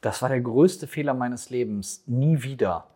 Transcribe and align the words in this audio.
Das 0.00 0.22
war 0.22 0.28
der 0.28 0.40
größte 0.40 0.86
Fehler 0.86 1.14
meines 1.14 1.50
Lebens. 1.50 2.04
Nie 2.06 2.42
wieder. 2.42 2.86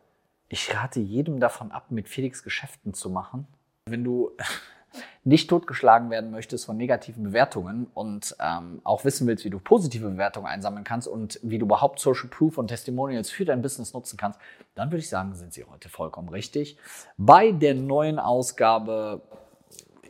Ich 0.49 0.75
rate 0.75 1.01
jedem 1.01 1.41
davon 1.41 1.73
ab, 1.73 1.91
mit 1.91 2.09
Felix 2.09 2.43
Geschäften 2.43 2.95
zu 2.95 3.11
machen. 3.11 3.47
Wenn 3.87 4.05
du 4.05 4.31
nicht 5.25 5.49
totgeschlagen 5.49 6.11
werden 6.11 6.31
möchtest 6.31 6.67
von 6.67 6.77
negativen 6.77 7.25
Bewertungen 7.25 7.87
und 7.95 8.37
ähm, 8.39 8.81
auch 8.85 9.05
wissen 9.05 9.27
willst, 9.27 9.45
wie 9.45 9.51
du 9.51 9.59
positive 9.59 10.11
Bewertungen 10.11 10.47
einsammeln 10.47 10.85
kannst 10.85 11.09
und 11.09 11.41
wie 11.43 11.59
du 11.59 11.65
überhaupt 11.65 11.99
Social 11.99 12.29
Proof 12.29 12.59
und 12.59 12.69
Testimonials 12.69 13.31
für 13.31 13.45
dein 13.45 13.63
Business 13.63 13.95
nutzen 13.95 14.17
kannst, 14.17 14.39
dann 14.75 14.91
würde 14.91 14.99
ich 14.99 15.09
sagen, 15.09 15.35
sind 15.35 15.53
sie 15.53 15.65
heute 15.65 15.89
vollkommen 15.89 16.29
richtig. 16.29 16.77
Bei 17.17 17.51
der 17.51 17.75
neuen 17.75 18.19
Ausgabe 18.19 19.23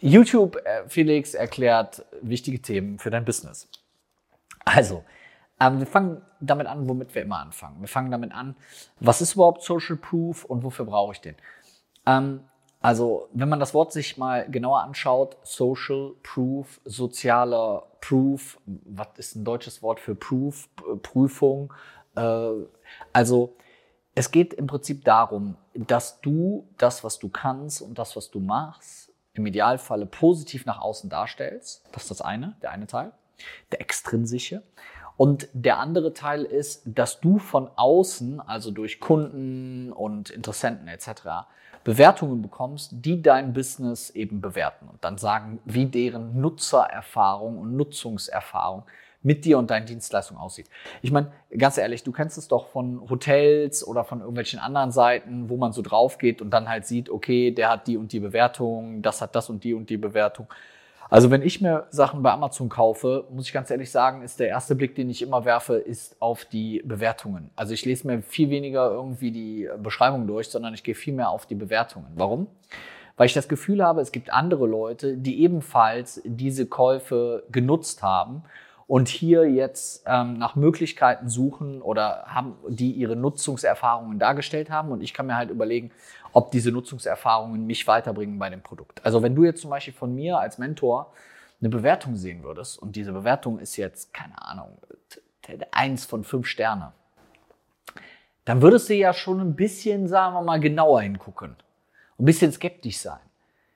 YouTube 0.00 0.56
äh, 0.56 0.88
Felix 0.88 1.34
erklärt 1.34 2.04
wichtige 2.20 2.60
Themen 2.60 2.98
für 2.98 3.10
dein 3.10 3.24
Business. 3.24 3.68
Also, 4.64 5.04
ähm, 5.62 5.78
wir 5.78 5.86
fangen 5.86 6.22
damit 6.40 6.66
an, 6.66 6.88
womit 6.88 7.14
wir 7.14 7.22
immer 7.22 7.38
anfangen. 7.38 7.80
Wir 7.80 7.88
fangen 7.88 8.10
damit 8.10 8.32
an, 8.32 8.56
was 8.98 9.20
ist 9.20 9.34
überhaupt 9.34 9.62
Social 9.62 9.96
Proof 9.96 10.44
und 10.44 10.64
wofür 10.64 10.86
brauche 10.86 11.12
ich 11.12 11.20
den? 11.20 11.36
Ähm, 12.06 12.40
also, 12.80 13.28
wenn 13.32 13.48
man 13.48 13.60
das 13.60 13.74
Wort 13.74 13.92
sich 13.92 14.18
mal 14.18 14.50
genauer 14.50 14.82
anschaut, 14.82 15.36
Social 15.44 16.14
Proof, 16.24 16.80
sozialer 16.84 17.84
Proof, 18.00 18.58
was 18.66 19.06
ist 19.18 19.36
ein 19.36 19.44
deutsches 19.44 19.82
Wort 19.82 20.00
für 20.00 20.16
Proof, 20.16 20.68
Prüfung? 21.02 21.72
Äh, 22.16 22.50
also, 23.12 23.56
es 24.16 24.32
geht 24.32 24.52
im 24.54 24.66
Prinzip 24.66 25.04
darum, 25.04 25.56
dass 25.74 26.20
du 26.20 26.68
das, 26.76 27.04
was 27.04 27.20
du 27.20 27.28
kannst 27.28 27.80
und 27.82 27.98
das, 27.98 28.16
was 28.16 28.30
du 28.30 28.40
machst, 28.40 29.12
im 29.34 29.46
Idealfalle 29.46 30.04
positiv 30.04 30.66
nach 30.66 30.80
außen 30.80 31.08
darstellst. 31.08 31.84
Das 31.92 32.02
ist 32.02 32.10
das 32.10 32.20
eine, 32.20 32.56
der 32.62 32.72
eine 32.72 32.88
Teil, 32.88 33.12
der 33.70 33.80
extrinsische. 33.80 34.62
Und 35.16 35.48
der 35.52 35.78
andere 35.78 36.12
Teil 36.14 36.44
ist, 36.44 36.82
dass 36.84 37.20
du 37.20 37.38
von 37.38 37.68
außen, 37.76 38.40
also 38.40 38.70
durch 38.70 39.00
Kunden 39.00 39.92
und 39.92 40.30
Interessenten 40.30 40.88
etc., 40.88 41.46
Bewertungen 41.84 42.42
bekommst, 42.42 42.92
die 42.92 43.22
dein 43.22 43.52
Business 43.52 44.10
eben 44.10 44.40
bewerten 44.40 44.88
und 44.88 45.02
dann 45.02 45.18
sagen, 45.18 45.58
wie 45.64 45.86
deren 45.86 46.40
Nutzererfahrung 46.40 47.58
und 47.58 47.76
Nutzungserfahrung 47.76 48.84
mit 49.22 49.44
dir 49.44 49.58
und 49.58 49.70
deinen 49.70 49.86
Dienstleistungen 49.86 50.40
aussieht. 50.40 50.68
Ich 51.00 51.12
meine, 51.12 51.32
ganz 51.56 51.78
ehrlich, 51.78 52.02
du 52.02 52.12
kennst 52.12 52.38
es 52.38 52.48
doch 52.48 52.66
von 52.66 53.08
Hotels 53.08 53.86
oder 53.86 54.04
von 54.04 54.20
irgendwelchen 54.20 54.58
anderen 54.58 54.90
Seiten, 54.90 55.48
wo 55.48 55.56
man 55.56 55.72
so 55.72 55.82
drauf 55.82 56.18
geht 56.18 56.42
und 56.42 56.50
dann 56.50 56.68
halt 56.68 56.86
sieht, 56.86 57.08
okay, 57.08 57.52
der 57.52 57.70
hat 57.70 57.86
die 57.86 57.96
und 57.96 58.12
die 58.12 58.20
Bewertung, 58.20 59.02
das 59.02 59.20
hat 59.20 59.34
das 59.34 59.48
und 59.48 59.64
die 59.64 59.74
und 59.74 59.90
die 59.90 59.96
Bewertung. 59.96 60.48
Also 61.12 61.30
wenn 61.30 61.42
ich 61.42 61.60
mir 61.60 61.88
Sachen 61.90 62.22
bei 62.22 62.32
Amazon 62.32 62.70
kaufe, 62.70 63.26
muss 63.30 63.44
ich 63.46 63.52
ganz 63.52 63.70
ehrlich 63.70 63.90
sagen, 63.90 64.22
ist 64.22 64.40
der 64.40 64.48
erste 64.48 64.74
Blick, 64.74 64.94
den 64.94 65.10
ich 65.10 65.20
immer 65.20 65.44
werfe, 65.44 65.74
ist 65.74 66.16
auf 66.20 66.46
die 66.46 66.80
Bewertungen. 66.86 67.50
Also 67.54 67.74
ich 67.74 67.84
lese 67.84 68.06
mir 68.06 68.22
viel 68.22 68.48
weniger 68.48 68.90
irgendwie 68.90 69.30
die 69.30 69.68
Beschreibung 69.82 70.26
durch, 70.26 70.48
sondern 70.48 70.72
ich 70.72 70.82
gehe 70.82 70.94
viel 70.94 71.12
mehr 71.12 71.28
auf 71.28 71.44
die 71.44 71.54
Bewertungen. 71.54 72.06
Warum? 72.14 72.46
Weil 73.18 73.26
ich 73.26 73.34
das 73.34 73.46
Gefühl 73.46 73.84
habe, 73.84 74.00
es 74.00 74.10
gibt 74.10 74.32
andere 74.32 74.66
Leute, 74.66 75.18
die 75.18 75.42
ebenfalls 75.42 76.22
diese 76.24 76.64
Käufe 76.64 77.44
genutzt 77.52 78.02
haben 78.02 78.44
und 78.86 79.08
hier 79.08 79.44
jetzt 79.50 80.04
ähm, 80.06 80.38
nach 80.38 80.56
Möglichkeiten 80.56 81.28
suchen 81.28 81.82
oder 81.82 82.24
haben, 82.26 82.54
die 82.68 82.90
ihre 82.92 83.16
Nutzungserfahrungen 83.16 84.18
dargestellt 84.18 84.70
haben. 84.70 84.90
Und 84.90 85.02
ich 85.02 85.12
kann 85.12 85.26
mir 85.26 85.36
halt 85.36 85.50
überlegen, 85.50 85.90
ob 86.32 86.50
diese 86.50 86.72
Nutzungserfahrungen 86.72 87.66
mich 87.66 87.86
weiterbringen 87.86 88.38
bei 88.38 88.50
dem 88.50 88.62
Produkt. 88.62 89.04
Also 89.04 89.22
wenn 89.22 89.34
du 89.34 89.44
jetzt 89.44 89.60
zum 89.60 89.70
Beispiel 89.70 89.94
von 89.94 90.14
mir 90.14 90.38
als 90.38 90.58
Mentor 90.58 91.12
eine 91.60 91.68
Bewertung 91.68 92.16
sehen 92.16 92.42
würdest 92.42 92.78
und 92.78 92.96
diese 92.96 93.12
Bewertung 93.12 93.58
ist 93.58 93.76
jetzt, 93.76 94.12
keine 94.12 94.40
Ahnung, 94.42 94.78
eins 95.70 96.04
von 96.04 96.24
fünf 96.24 96.46
Sterne, 96.46 96.92
dann 98.44 98.62
würdest 98.62 98.88
du 98.88 98.94
ja 98.94 99.12
schon 99.12 99.40
ein 99.40 99.54
bisschen, 99.54 100.08
sagen 100.08 100.34
wir 100.34 100.42
mal, 100.42 100.58
genauer 100.58 101.02
hingucken. 101.02 101.56
Ein 102.18 102.24
bisschen 102.24 102.52
skeptisch 102.52 102.98
sein. 102.98 103.20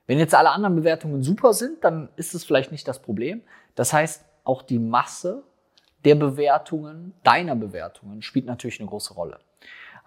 Wenn 0.05 0.19
jetzt 0.19 0.35
alle 0.35 0.51
anderen 0.51 0.75
Bewertungen 0.75 1.23
super 1.23 1.53
sind, 1.53 1.83
dann 1.83 2.09
ist 2.15 2.33
es 2.33 2.43
vielleicht 2.43 2.71
nicht 2.71 2.87
das 2.87 3.01
Problem. 3.01 3.41
Das 3.75 3.93
heißt, 3.93 4.25
auch 4.43 4.61
die 4.61 4.79
Masse 4.79 5.43
der 6.05 6.15
Bewertungen, 6.15 7.13
deiner 7.23 7.55
Bewertungen, 7.55 8.21
spielt 8.21 8.45
natürlich 8.45 8.79
eine 8.79 8.89
große 8.89 9.13
Rolle. 9.13 9.39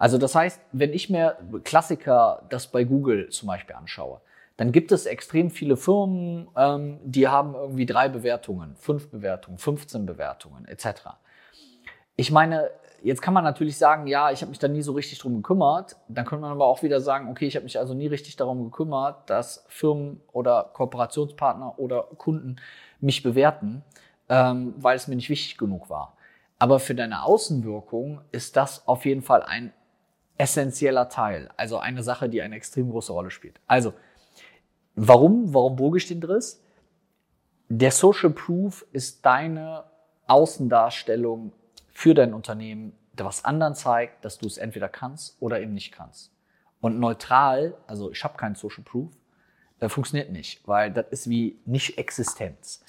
Also 0.01 0.17
das 0.17 0.33
heißt, 0.33 0.59
wenn 0.71 0.93
ich 0.93 1.11
mir 1.11 1.37
Klassiker, 1.63 2.41
das 2.49 2.65
bei 2.65 2.85
Google 2.85 3.29
zum 3.29 3.47
Beispiel 3.47 3.75
anschaue, 3.75 4.19
dann 4.57 4.71
gibt 4.71 4.91
es 4.91 5.05
extrem 5.05 5.51
viele 5.51 5.77
Firmen, 5.77 6.47
ähm, 6.57 6.99
die 7.03 7.27
haben 7.27 7.53
irgendwie 7.53 7.85
drei 7.85 8.09
Bewertungen, 8.09 8.75
fünf 8.77 9.09
Bewertungen, 9.11 9.59
15 9.59 10.07
Bewertungen 10.07 10.65
etc. 10.65 10.87
Ich 12.15 12.31
meine, 12.31 12.71
jetzt 13.03 13.21
kann 13.21 13.35
man 13.35 13.43
natürlich 13.43 13.77
sagen, 13.77 14.07
ja, 14.07 14.31
ich 14.31 14.41
habe 14.41 14.49
mich 14.49 14.57
da 14.57 14.67
nie 14.67 14.81
so 14.81 14.93
richtig 14.93 15.19
drum 15.19 15.35
gekümmert. 15.35 15.97
Dann 16.07 16.25
könnte 16.25 16.41
man 16.41 16.51
aber 16.51 16.65
auch 16.65 16.81
wieder 16.81 16.99
sagen, 16.99 17.29
okay, 17.29 17.45
ich 17.45 17.55
habe 17.55 17.65
mich 17.65 17.77
also 17.77 17.93
nie 17.93 18.07
richtig 18.07 18.35
darum 18.37 18.63
gekümmert, 18.63 19.29
dass 19.29 19.65
Firmen 19.67 20.19
oder 20.31 20.71
Kooperationspartner 20.73 21.77
oder 21.77 22.07
Kunden 22.17 22.55
mich 22.99 23.21
bewerten 23.21 23.83
ähm, 24.31 24.73
weil 24.77 24.95
es 24.95 25.07
mir 25.07 25.15
nicht 25.15 25.29
wichtig 25.29 25.57
genug 25.57 25.89
war. 25.89 26.15
Aber 26.57 26.79
für 26.79 26.95
deine 26.95 27.23
Außenwirkung 27.23 28.21
ist 28.31 28.55
das 28.55 28.87
auf 28.87 29.05
jeden 29.05 29.21
Fall 29.21 29.43
ein 29.43 29.73
essentieller 30.41 31.07
Teil. 31.07 31.49
Also 31.55 31.77
eine 31.77 32.01
Sache, 32.01 32.27
die 32.27 32.41
eine 32.41 32.55
extrem 32.55 32.89
große 32.89 33.13
Rolle 33.13 33.29
spielt. 33.29 33.59
Also, 33.67 33.93
warum, 34.95 35.53
warum 35.53 35.75
bog 35.75 35.97
ich 35.97 36.07
den 36.07 36.19
Driss? 36.19 36.63
Der 37.69 37.91
Social 37.91 38.31
Proof 38.31 38.83
ist 38.91 39.23
deine 39.23 39.83
Außendarstellung 40.25 41.53
für 41.93 42.15
dein 42.15 42.33
Unternehmen, 42.33 42.93
der 43.13 43.27
was 43.27 43.45
anderen 43.45 43.75
zeigt, 43.75 44.25
dass 44.25 44.39
du 44.39 44.47
es 44.47 44.57
entweder 44.57 44.89
kannst 44.89 45.37
oder 45.39 45.61
eben 45.61 45.75
nicht 45.75 45.91
kannst. 45.91 46.31
Und 46.79 46.99
neutral, 46.99 47.77
also 47.85 48.11
ich 48.11 48.23
habe 48.23 48.35
keinen 48.35 48.55
Social 48.55 48.83
Proof, 48.83 49.11
äh, 49.79 49.89
funktioniert 49.89 50.31
nicht, 50.31 50.67
weil 50.67 50.91
das 50.91 51.05
ist 51.11 51.29
wie 51.29 51.59
nicht 51.65 51.99
Existenz 51.99 52.83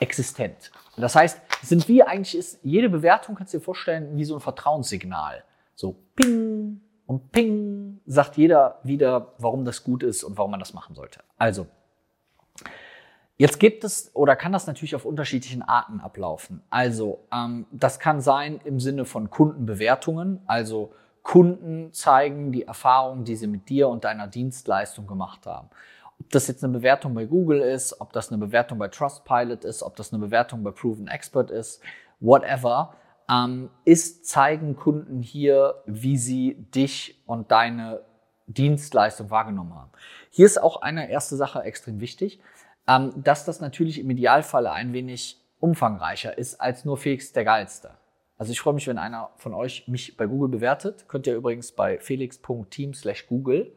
existent. 0.00 0.70
Das 0.96 1.14
heißt, 1.14 1.40
sind 1.62 1.86
wir 1.88 2.08
eigentlich, 2.08 2.36
ist 2.36 2.58
jede 2.62 2.88
Bewertung, 2.88 3.34
kannst 3.34 3.52
du 3.52 3.58
dir 3.58 3.64
vorstellen, 3.64 4.16
wie 4.16 4.24
so 4.24 4.34
ein 4.34 4.40
Vertrauenssignal. 4.40 5.44
So 5.80 5.96
ping 6.14 6.82
und 7.06 7.32
ping 7.32 8.00
sagt 8.04 8.36
jeder 8.36 8.80
wieder, 8.82 9.32
warum 9.38 9.64
das 9.64 9.82
gut 9.82 10.02
ist 10.02 10.22
und 10.22 10.36
warum 10.36 10.50
man 10.50 10.60
das 10.60 10.74
machen 10.74 10.94
sollte. 10.94 11.20
Also, 11.38 11.66
Jetzt 13.38 13.58
gibt 13.58 13.84
es 13.84 14.14
oder 14.14 14.36
kann 14.36 14.52
das 14.52 14.66
natürlich 14.66 14.94
auf 14.94 15.06
unterschiedlichen 15.06 15.62
Arten 15.62 16.00
ablaufen. 16.00 16.60
Also 16.68 17.20
ähm, 17.32 17.64
das 17.70 17.98
kann 17.98 18.20
sein 18.20 18.60
im 18.64 18.80
Sinne 18.80 19.06
von 19.06 19.30
Kundenbewertungen, 19.30 20.42
also 20.44 20.92
Kunden 21.22 21.90
zeigen 21.94 22.52
die 22.52 22.64
Erfahrungen, 22.64 23.24
die 23.24 23.36
sie 23.36 23.46
mit 23.46 23.70
dir 23.70 23.88
und 23.88 24.04
deiner 24.04 24.26
Dienstleistung 24.26 25.06
gemacht 25.06 25.46
haben. 25.46 25.70
Ob 26.20 26.28
das 26.28 26.48
jetzt 26.48 26.62
eine 26.62 26.74
Bewertung 26.74 27.14
bei 27.14 27.24
Google 27.24 27.60
ist, 27.62 27.98
ob 28.02 28.12
das 28.12 28.30
eine 28.30 28.36
Bewertung 28.36 28.76
bei 28.76 28.88
Trustpilot 28.88 29.64
ist, 29.64 29.82
ob 29.82 29.96
das 29.96 30.12
eine 30.12 30.20
Bewertung 30.22 30.62
bei 30.62 30.72
Proven 30.72 31.08
Expert 31.08 31.50
ist, 31.50 31.80
whatever, 32.20 32.92
ähm, 33.30 33.70
ist, 33.84 34.26
zeigen 34.26 34.76
Kunden 34.76 35.22
hier, 35.22 35.82
wie 35.86 36.16
sie 36.16 36.54
dich 36.74 37.22
und 37.26 37.50
deine 37.50 38.00
Dienstleistung 38.46 39.30
wahrgenommen 39.30 39.74
haben. 39.74 39.90
Hier 40.30 40.46
ist 40.46 40.60
auch 40.60 40.82
eine 40.82 41.10
erste 41.10 41.36
Sache 41.36 41.62
extrem 41.62 42.00
wichtig, 42.00 42.40
ähm, 42.88 43.12
dass 43.16 43.44
das 43.44 43.60
natürlich 43.60 44.00
im 44.00 44.10
Idealfall 44.10 44.66
ein 44.66 44.92
wenig 44.92 45.36
umfangreicher 45.60 46.36
ist 46.36 46.60
als 46.60 46.84
nur 46.84 46.96
Felix 46.96 47.32
der 47.32 47.44
Geilste. 47.44 47.92
Also 48.38 48.52
ich 48.52 48.60
freue 48.60 48.74
mich, 48.74 48.86
wenn 48.86 48.98
einer 48.98 49.30
von 49.36 49.52
euch 49.52 49.86
mich 49.86 50.16
bei 50.16 50.26
Google 50.26 50.48
bewertet. 50.48 51.06
Könnt 51.08 51.26
ihr 51.26 51.34
übrigens 51.34 51.72
bei 51.72 51.98
felix.team 51.98 52.94
slash 52.94 53.26
Google 53.26 53.70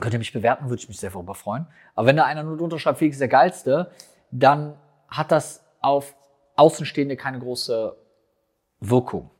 Könnt 0.00 0.14
ihr 0.14 0.18
mich 0.18 0.32
bewerten, 0.32 0.68
würde 0.68 0.80
ich 0.80 0.88
mich 0.88 0.98
sehr 0.98 1.10
darüber 1.10 1.34
freuen. 1.34 1.66
Aber 1.94 2.06
wenn 2.06 2.16
da 2.16 2.24
einer 2.24 2.42
nur 2.42 2.56
drunter 2.56 2.78
schreibt, 2.78 2.98
Felix 2.98 3.18
der 3.18 3.28
Geilste, 3.28 3.90
dann 4.30 4.74
hat 5.08 5.30
das 5.30 5.64
auf 5.80 6.14
Außenstehende 6.62 7.16
keine 7.16 7.40
große 7.40 7.96
Wirkung. 8.78 9.30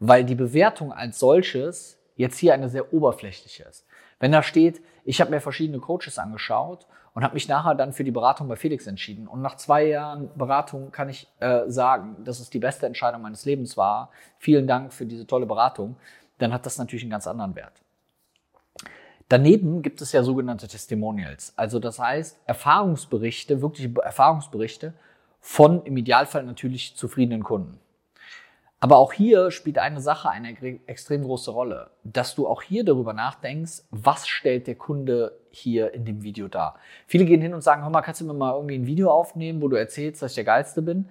Weil 0.00 0.24
die 0.24 0.34
Bewertung 0.34 0.92
als 0.92 1.20
solches 1.20 1.96
jetzt 2.16 2.38
hier 2.38 2.54
eine 2.54 2.68
sehr 2.68 2.92
oberflächliche 2.92 3.62
ist. 3.62 3.86
Wenn 4.18 4.32
da 4.32 4.42
steht, 4.42 4.82
ich 5.04 5.20
habe 5.20 5.30
mir 5.30 5.40
verschiedene 5.40 5.78
Coaches 5.78 6.18
angeschaut 6.18 6.88
und 7.14 7.22
habe 7.22 7.34
mich 7.34 7.46
nachher 7.46 7.76
dann 7.76 7.92
für 7.92 8.02
die 8.02 8.10
Beratung 8.10 8.48
bei 8.48 8.56
Felix 8.56 8.88
entschieden. 8.88 9.28
Und 9.28 9.42
nach 9.42 9.56
zwei 9.56 9.86
Jahren 9.86 10.28
Beratung 10.34 10.90
kann 10.90 11.08
ich 11.08 11.28
äh, 11.38 11.62
sagen, 11.68 12.16
dass 12.24 12.40
es 12.40 12.50
die 12.50 12.58
beste 12.58 12.86
Entscheidung 12.86 13.22
meines 13.22 13.44
Lebens 13.44 13.76
war. 13.76 14.10
Vielen 14.38 14.66
Dank 14.66 14.92
für 14.92 15.06
diese 15.06 15.24
tolle 15.24 15.46
Beratung. 15.46 15.96
Dann 16.38 16.52
hat 16.52 16.66
das 16.66 16.78
natürlich 16.78 17.04
einen 17.04 17.12
ganz 17.12 17.28
anderen 17.28 17.54
Wert. 17.54 17.80
Daneben 19.28 19.82
gibt 19.82 20.00
es 20.02 20.10
ja 20.10 20.24
sogenannte 20.24 20.66
Testimonials. 20.66 21.52
Also 21.56 21.78
das 21.78 22.00
heißt 22.00 22.40
Erfahrungsberichte, 22.44 23.62
wirkliche 23.62 23.94
Erfahrungsberichte 24.02 24.94
von 25.46 25.84
im 25.84 25.96
Idealfall 25.96 26.42
natürlich 26.42 26.96
zufriedenen 26.96 27.44
Kunden. 27.44 27.78
Aber 28.80 28.98
auch 28.98 29.12
hier 29.12 29.52
spielt 29.52 29.78
eine 29.78 30.00
Sache 30.00 30.28
eine 30.28 30.50
extrem 30.86 31.22
große 31.22 31.50
Rolle, 31.50 31.90
dass 32.04 32.34
du 32.34 32.48
auch 32.48 32.62
hier 32.62 32.84
darüber 32.84 33.12
nachdenkst, 33.12 33.84
was 33.90 34.26
stellt 34.26 34.66
der 34.66 34.74
Kunde 34.74 35.38
hier 35.50 35.94
in 35.94 36.04
dem 36.04 36.22
Video 36.22 36.48
dar. 36.48 36.78
Viele 37.06 37.24
gehen 37.24 37.40
hin 37.40 37.54
und 37.54 37.62
sagen, 37.62 37.82
hör 37.82 37.90
mal, 37.90 38.02
kannst 38.02 38.20
du 38.20 38.26
mir 38.26 38.34
mal 38.34 38.54
irgendwie 38.54 38.74
ein 38.74 38.86
Video 38.86 39.10
aufnehmen, 39.10 39.62
wo 39.62 39.68
du 39.68 39.76
erzählst, 39.76 40.20
dass 40.20 40.32
ich 40.32 40.34
der 40.34 40.44
Geilste 40.44 40.82
bin? 40.82 41.08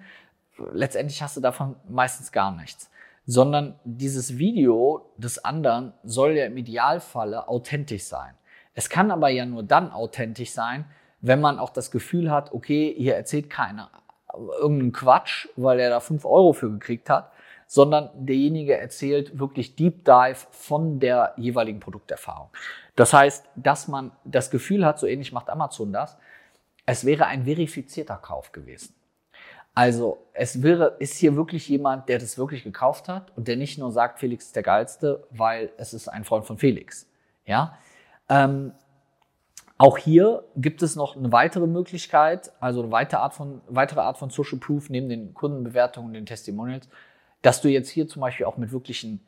letztendlich 0.72 1.22
hast 1.22 1.36
du 1.36 1.40
davon 1.40 1.76
meistens 1.88 2.32
gar 2.32 2.50
nichts. 2.50 2.90
Sondern 3.26 3.78
dieses 3.84 4.38
Video 4.38 5.10
des 5.16 5.44
anderen 5.44 5.92
soll 6.04 6.36
ja 6.36 6.46
im 6.46 6.56
Idealfalle 6.56 7.48
authentisch 7.48 8.04
sein. 8.04 8.34
Es 8.74 8.88
kann 8.88 9.10
aber 9.10 9.28
ja 9.30 9.44
nur 9.44 9.62
dann 9.62 9.90
authentisch 9.90 10.52
sein, 10.52 10.84
wenn 11.20 11.40
man 11.40 11.58
auch 11.58 11.70
das 11.70 11.90
Gefühl 11.90 12.30
hat, 12.30 12.52
okay, 12.52 12.94
hier 12.96 13.16
erzählt 13.16 13.50
keiner 13.50 13.90
irgendeinen 14.60 14.92
Quatsch, 14.92 15.48
weil 15.56 15.80
er 15.80 15.90
da 15.90 16.00
fünf 16.00 16.24
Euro 16.24 16.52
für 16.52 16.70
gekriegt 16.70 17.10
hat, 17.10 17.32
sondern 17.66 18.10
derjenige 18.14 18.76
erzählt 18.76 19.38
wirklich 19.38 19.76
Deep 19.76 20.04
Dive 20.04 20.46
von 20.50 21.00
der 21.00 21.34
jeweiligen 21.36 21.80
Produkterfahrung. 21.80 22.48
Das 22.94 23.12
heißt, 23.12 23.44
dass 23.56 23.88
man 23.88 24.12
das 24.24 24.50
Gefühl 24.50 24.86
hat, 24.86 24.98
so 24.98 25.06
ähnlich 25.06 25.32
macht 25.32 25.50
Amazon 25.50 25.92
das, 25.92 26.16
es 26.86 27.04
wäre 27.04 27.26
ein 27.26 27.44
verifizierter 27.44 28.16
Kauf 28.16 28.52
gewesen. 28.52 28.94
Also 29.74 30.24
es 30.32 30.62
wäre, 30.62 30.96
ist 31.00 31.16
hier 31.16 31.36
wirklich 31.36 31.68
jemand, 31.68 32.08
der 32.08 32.18
das 32.18 32.38
wirklich 32.38 32.64
gekauft 32.64 33.08
hat 33.08 33.36
und 33.36 33.46
der 33.46 33.56
nicht 33.56 33.76
nur 33.76 33.92
sagt, 33.92 34.20
Felix 34.20 34.46
ist 34.46 34.56
der 34.56 34.62
geilste, 34.62 35.26
weil 35.30 35.70
es 35.76 35.92
ist 35.92 36.08
ein 36.08 36.24
Freund 36.24 36.46
von 36.46 36.56
Felix. 36.56 37.06
Ja. 37.44 37.76
Ähm, 38.30 38.72
auch 39.78 39.98
hier 39.98 40.44
gibt 40.56 40.82
es 40.82 40.96
noch 40.96 41.16
eine 41.16 41.32
weitere 41.32 41.66
Möglichkeit, 41.66 42.50
also 42.60 42.82
eine 42.82 42.92
weitere 42.92 43.20
Art 43.20 43.34
von, 43.34 43.60
weitere 43.68 44.00
Art 44.00 44.16
von 44.16 44.30
Social 44.30 44.58
Proof 44.58 44.88
neben 44.88 45.08
den 45.08 45.34
Kundenbewertungen 45.34 46.08
und 46.08 46.14
den 46.14 46.26
Testimonials, 46.26 46.88
dass 47.42 47.60
du 47.60 47.68
jetzt 47.68 47.90
hier 47.90 48.08
zum 48.08 48.20
Beispiel 48.20 48.46
auch 48.46 48.56
mit 48.56 48.72
wirklichen 48.72 49.20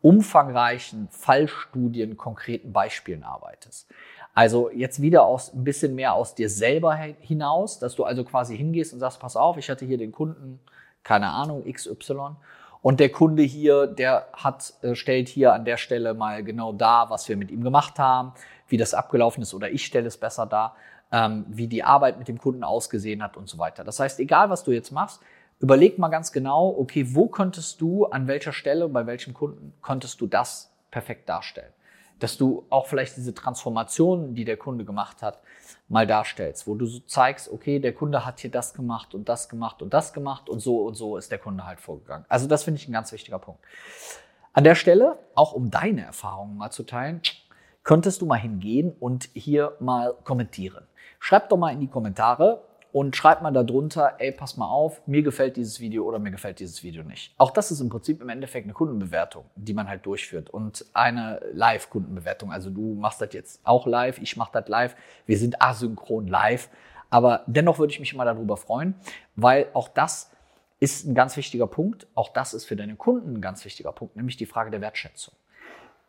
umfangreichen 0.00 1.08
Fallstudien, 1.10 2.16
konkreten 2.16 2.72
Beispielen 2.72 3.24
arbeitest. 3.24 3.90
Also 4.34 4.70
jetzt 4.70 5.00
wieder 5.00 5.24
aus, 5.24 5.52
ein 5.52 5.64
bisschen 5.64 5.94
mehr 5.94 6.14
aus 6.14 6.34
dir 6.34 6.50
selber 6.50 6.94
hinaus, 6.94 7.78
dass 7.78 7.94
du 7.94 8.04
also 8.04 8.24
quasi 8.24 8.56
hingehst 8.56 8.92
und 8.92 9.00
sagst, 9.00 9.20
pass 9.20 9.36
auf, 9.36 9.56
ich 9.56 9.70
hatte 9.70 9.86
hier 9.86 9.96
den 9.96 10.12
Kunden, 10.12 10.60
keine 11.04 11.28
Ahnung, 11.28 11.64
XY. 11.70 12.36
Und 12.82 13.00
der 13.00 13.10
Kunde 13.10 13.42
hier, 13.42 13.86
der 13.86 14.26
hat, 14.34 14.74
äh, 14.82 14.94
stellt 14.94 15.28
hier 15.28 15.54
an 15.54 15.64
der 15.64 15.78
Stelle 15.78 16.12
mal 16.12 16.44
genau 16.44 16.72
dar, 16.72 17.08
was 17.08 17.26
wir 17.28 17.36
mit 17.38 17.50
ihm 17.50 17.62
gemacht 17.62 17.98
haben, 17.98 18.32
wie 18.68 18.76
das 18.76 18.94
abgelaufen 18.94 19.42
ist 19.42 19.54
oder 19.54 19.70
ich 19.70 19.84
stelle 19.84 20.06
es 20.06 20.16
besser 20.16 20.46
dar, 20.46 20.76
ähm, 21.12 21.44
wie 21.48 21.66
die 21.66 21.84
Arbeit 21.84 22.18
mit 22.18 22.28
dem 22.28 22.38
Kunden 22.38 22.64
ausgesehen 22.64 23.22
hat 23.22 23.36
und 23.36 23.48
so 23.48 23.58
weiter. 23.58 23.84
Das 23.84 24.00
heißt, 24.00 24.18
egal 24.20 24.50
was 24.50 24.64
du 24.64 24.72
jetzt 24.72 24.90
machst, 24.90 25.20
überleg 25.60 25.98
mal 25.98 26.08
ganz 26.08 26.32
genau, 26.32 26.74
okay, 26.78 27.14
wo 27.14 27.28
könntest 27.28 27.80
du, 27.80 28.06
an 28.06 28.26
welcher 28.26 28.52
Stelle, 28.52 28.88
bei 28.88 29.06
welchem 29.06 29.34
Kunden 29.34 29.72
könntest 29.82 30.20
du 30.20 30.26
das 30.26 30.72
perfekt 30.90 31.28
darstellen? 31.28 31.72
Dass 32.18 32.36
du 32.36 32.64
auch 32.70 32.86
vielleicht 32.86 33.16
diese 33.16 33.34
Transformation, 33.34 34.34
die 34.34 34.44
der 34.44 34.56
Kunde 34.56 34.84
gemacht 34.84 35.22
hat, 35.22 35.40
mal 35.88 36.06
darstellst, 36.06 36.66
wo 36.66 36.74
du 36.74 36.86
so 36.86 37.00
zeigst, 37.00 37.50
okay, 37.50 37.78
der 37.78 37.92
Kunde 37.92 38.24
hat 38.24 38.40
hier 38.40 38.50
das 38.50 38.74
gemacht 38.74 39.14
und 39.14 39.28
das 39.28 39.48
gemacht 39.48 39.82
und 39.82 39.92
das 39.92 40.12
gemacht 40.12 40.48
und 40.48 40.60
so 40.60 40.84
und 40.84 40.94
so 40.94 41.16
ist 41.16 41.30
der 41.30 41.38
Kunde 41.38 41.66
halt 41.66 41.80
vorgegangen. 41.80 42.24
Also 42.28 42.46
das 42.46 42.64
finde 42.64 42.80
ich 42.80 42.88
ein 42.88 42.92
ganz 42.92 43.12
wichtiger 43.12 43.38
Punkt. 43.38 43.60
An 44.52 44.64
der 44.64 44.76
Stelle, 44.76 45.18
auch 45.34 45.52
um 45.52 45.70
deine 45.70 46.02
Erfahrungen 46.04 46.56
mal 46.56 46.70
zu 46.70 46.84
teilen, 46.84 47.20
könntest 47.84 48.20
du 48.20 48.26
mal 48.26 48.36
hingehen 48.36 48.92
und 48.98 49.28
hier 49.34 49.76
mal 49.78 50.14
kommentieren. 50.24 50.84
Schreib 51.20 51.48
doch 51.48 51.56
mal 51.56 51.72
in 51.72 51.80
die 51.80 51.88
Kommentare, 51.88 52.62
und 52.94 53.16
schreibt 53.16 53.42
mal 53.42 53.50
darunter, 53.50 54.14
ey, 54.18 54.30
pass 54.30 54.56
mal 54.56 54.68
auf, 54.68 55.04
mir 55.08 55.24
gefällt 55.24 55.56
dieses 55.56 55.80
Video 55.80 56.04
oder 56.04 56.20
mir 56.20 56.30
gefällt 56.30 56.60
dieses 56.60 56.84
Video 56.84 57.02
nicht. 57.02 57.34
Auch 57.38 57.50
das 57.50 57.72
ist 57.72 57.80
im 57.80 57.88
Prinzip 57.88 58.22
im 58.22 58.28
Endeffekt 58.28 58.66
eine 58.66 58.72
Kundenbewertung, 58.72 59.46
die 59.56 59.74
man 59.74 59.88
halt 59.88 60.06
durchführt 60.06 60.48
und 60.48 60.86
eine 60.94 61.40
Live-Kundenbewertung. 61.52 62.52
Also 62.52 62.70
du 62.70 62.94
machst 62.94 63.20
das 63.20 63.32
jetzt 63.32 63.60
auch 63.64 63.88
live, 63.88 64.18
ich 64.18 64.36
mache 64.36 64.52
das 64.52 64.68
live, 64.68 64.94
wir 65.26 65.36
sind 65.36 65.60
asynchron 65.60 66.28
live, 66.28 66.68
aber 67.10 67.42
dennoch 67.48 67.80
würde 67.80 67.92
ich 67.92 67.98
mich 67.98 68.12
immer 68.12 68.24
darüber 68.24 68.56
freuen, 68.56 68.94
weil 69.34 69.66
auch 69.74 69.88
das 69.88 70.30
ist 70.78 71.04
ein 71.04 71.16
ganz 71.16 71.36
wichtiger 71.36 71.66
Punkt. 71.66 72.06
Auch 72.14 72.28
das 72.28 72.54
ist 72.54 72.64
für 72.64 72.76
deine 72.76 72.94
Kunden 72.94 73.38
ein 73.38 73.40
ganz 73.40 73.64
wichtiger 73.64 73.90
Punkt, 73.90 74.14
nämlich 74.14 74.36
die 74.36 74.46
Frage 74.46 74.70
der 74.70 74.80
Wertschätzung. 74.80 75.34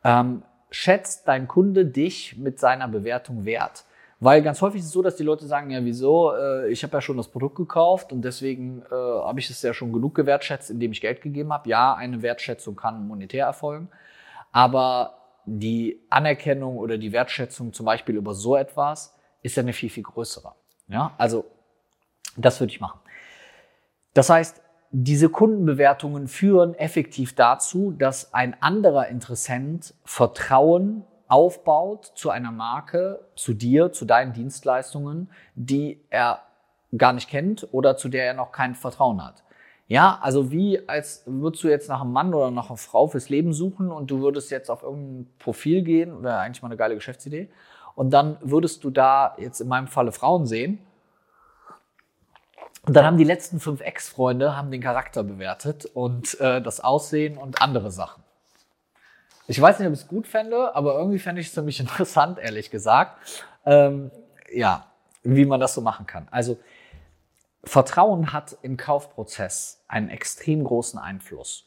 Ähm, 0.04 0.44
schätzt 0.76 1.26
dein 1.30 1.48
Kunde 1.48 1.86
dich 1.86 2.36
mit 2.36 2.60
seiner 2.60 2.90
Bewertung 2.90 3.46
wert? 3.46 3.86
Weil 4.20 4.42
ganz 4.42 4.62
häufig 4.62 4.82
ist 4.82 4.88
es 4.88 4.92
so, 4.92 5.02
dass 5.02 5.16
die 5.16 5.24
Leute 5.24 5.46
sagen, 5.46 5.70
ja, 5.70 5.84
wieso, 5.86 6.34
äh, 6.36 6.70
ich 6.70 6.84
habe 6.84 6.98
ja 6.98 7.02
schon 7.02 7.16
das 7.16 7.30
Produkt 7.30 7.56
gekauft 7.56 8.12
und 8.12 8.24
deswegen 8.24 8.82
äh, 8.82 8.94
habe 8.94 9.40
ich 9.40 9.50
es 9.50 9.62
ja 9.62 9.74
schon 9.74 9.94
genug 9.94 10.16
gewertschätzt, 10.16 10.70
indem 10.70 10.92
ich 10.92 11.00
Geld 11.00 11.22
gegeben 11.22 11.54
habe. 11.54 11.70
Ja, 11.70 11.94
eine 11.94 12.22
Wertschätzung 12.22 12.76
kann 12.76 13.08
monetär 13.08 13.46
erfolgen, 13.46 13.90
aber 14.52 15.18
die 15.46 16.02
Anerkennung 16.10 16.78
oder 16.78 16.98
die 16.98 17.14
Wertschätzung 17.14 17.72
zum 17.72 17.86
Beispiel 17.86 18.16
über 18.16 18.34
so 18.34 18.58
etwas 18.58 19.16
ist 19.44 19.56
ja 19.56 19.64
eine 19.64 19.74
viel, 19.74 19.90
viel 19.90 20.04
größere. 20.04 20.56
Ja, 20.90 21.14
also 21.18 21.46
das 22.36 22.60
würde 22.60 22.74
ich 22.74 22.82
machen. 22.82 23.00
Das 24.14 24.30
heißt, 24.30 24.62
diese 24.92 25.30
Kundenbewertungen 25.30 26.28
führen 26.28 26.74
effektiv 26.76 27.36
dazu, 27.36 27.92
dass 27.92 28.34
ein 28.34 28.56
anderer 28.62 29.08
Interessent 29.08 29.94
Vertrauen 30.04 31.04
aufbaut 31.28 32.12
zu 32.16 32.30
einer 32.30 32.52
Marke, 32.52 33.20
zu 33.36 33.54
dir, 33.54 33.92
zu 33.92 34.06
deinen 34.06 34.34
Dienstleistungen, 34.34 35.30
die 35.56 36.02
er 36.10 36.40
gar 36.98 37.14
nicht 37.14 37.30
kennt 37.30 37.68
oder 37.72 37.98
zu 37.98 38.10
der 38.10 38.26
er 38.26 38.34
noch 38.34 38.52
kein 38.52 38.76
Vertrauen 38.76 39.24
hat. 39.24 39.44
Ja, 39.88 40.18
also 40.22 40.52
wie 40.52 40.88
als 40.88 41.24
würdest 41.28 41.64
du 41.64 41.68
jetzt 41.68 41.90
nach 41.90 42.02
einem 42.02 42.12
Mann 42.12 42.34
oder 42.34 42.50
nach 42.50 42.70
einer 42.70 42.78
Frau 42.78 43.08
fürs 43.08 43.30
Leben 43.30 43.54
suchen 43.54 43.92
und 43.92 44.10
du 44.10 44.20
würdest 44.22 44.50
jetzt 44.50 44.72
auf 44.72 44.82
irgendein 44.82 45.28
Profil 45.38 45.84
gehen, 45.84 46.24
wäre 46.24 46.40
eigentlich 46.40 46.64
mal 46.64 46.70
eine 46.70 46.78
geile 46.78 46.96
Geschäftsidee. 46.96 47.50
Und 47.94 48.12
dann 48.12 48.38
würdest 48.42 48.84
du 48.84 48.90
da 48.90 49.36
jetzt 49.38 49.62
in 49.62 49.68
meinem 49.68 49.88
Falle 49.88 50.12
Frauen 50.12 50.48
sehen. 50.48 50.80
Und 52.86 52.94
dann 52.96 53.06
haben 53.06 53.18
die 53.18 53.24
letzten 53.24 53.60
fünf 53.60 53.82
Ex-Freunde 53.82 54.56
haben 54.56 54.70
den 54.70 54.82
Charakter 54.82 55.24
bewertet 55.24 55.86
und 55.86 56.40
äh, 56.40 56.62
das 56.62 56.80
Aussehen 56.80 57.38
und 57.38 57.62
andere 57.62 57.92
Sachen. 57.92 58.24
Ich 59.48 59.60
weiß 59.60 59.80
nicht, 59.80 59.88
ob 59.88 59.94
ich 59.94 60.02
es 60.02 60.08
gut 60.08 60.28
fände, 60.28 60.76
aber 60.76 60.96
irgendwie 60.96 61.20
fände 61.20 61.42
ich 61.42 61.48
es 61.48 61.54
ziemlich 61.54 61.80
interessant, 61.80 62.40
ehrlich 62.40 62.70
gesagt. 62.70 63.46
Ähm, 63.66 64.12
ja, 64.52 64.86
wie 65.24 65.46
man 65.46 65.60
das 65.60 65.74
so 65.74 65.82
machen 65.82 66.06
kann. 66.06 66.28
Also 66.30 66.58
Vertrauen 67.64 68.32
hat 68.32 68.56
im 68.62 68.78
Kaufprozess 68.78 69.84
einen 69.88 70.10
extrem 70.10 70.64
großen 70.64 71.00
Einfluss. 71.00 71.66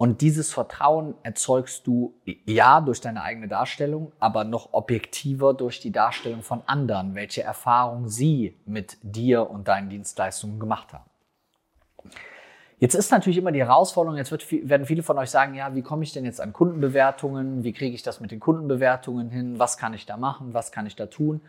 Und 0.00 0.22
dieses 0.22 0.50
Vertrauen 0.50 1.12
erzeugst 1.24 1.86
du 1.86 2.14
ja 2.46 2.80
durch 2.80 3.02
deine 3.02 3.20
eigene 3.20 3.48
Darstellung, 3.48 4.12
aber 4.18 4.44
noch 4.44 4.72
objektiver 4.72 5.52
durch 5.52 5.78
die 5.78 5.92
Darstellung 5.92 6.40
von 6.40 6.62
anderen, 6.64 7.14
welche 7.14 7.42
Erfahrungen 7.42 8.08
sie 8.08 8.56
mit 8.64 8.96
dir 9.02 9.50
und 9.50 9.68
deinen 9.68 9.90
Dienstleistungen 9.90 10.58
gemacht 10.58 10.94
haben. 10.94 11.04
Jetzt 12.78 12.94
ist 12.94 13.10
natürlich 13.10 13.36
immer 13.36 13.52
die 13.52 13.58
Herausforderung, 13.58 14.16
jetzt 14.16 14.30
wird, 14.30 14.50
werden 14.70 14.86
viele 14.86 15.02
von 15.02 15.18
euch 15.18 15.28
sagen, 15.28 15.54
ja, 15.54 15.74
wie 15.74 15.82
komme 15.82 16.02
ich 16.02 16.14
denn 16.14 16.24
jetzt 16.24 16.40
an 16.40 16.54
Kundenbewertungen? 16.54 17.62
Wie 17.62 17.74
kriege 17.74 17.94
ich 17.94 18.02
das 18.02 18.20
mit 18.20 18.30
den 18.30 18.40
Kundenbewertungen 18.40 19.28
hin? 19.28 19.58
Was 19.58 19.76
kann 19.76 19.92
ich 19.92 20.06
da 20.06 20.16
machen? 20.16 20.54
Was 20.54 20.72
kann 20.72 20.86
ich 20.86 20.96
da 20.96 21.08
tun? 21.08 21.42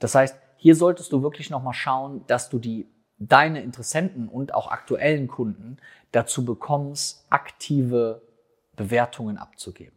Das 0.00 0.16
heißt, 0.16 0.36
hier 0.56 0.74
solltest 0.74 1.12
du 1.12 1.22
wirklich 1.22 1.50
nochmal 1.50 1.74
schauen, 1.74 2.24
dass 2.26 2.50
du 2.50 2.58
die, 2.58 2.88
deine 3.28 3.62
Interessenten 3.62 4.28
und 4.28 4.54
auch 4.54 4.70
aktuellen 4.70 5.28
Kunden 5.28 5.78
dazu 6.12 6.44
bekommst, 6.44 7.26
aktive 7.30 8.22
Bewertungen 8.76 9.38
abzugeben. 9.38 9.96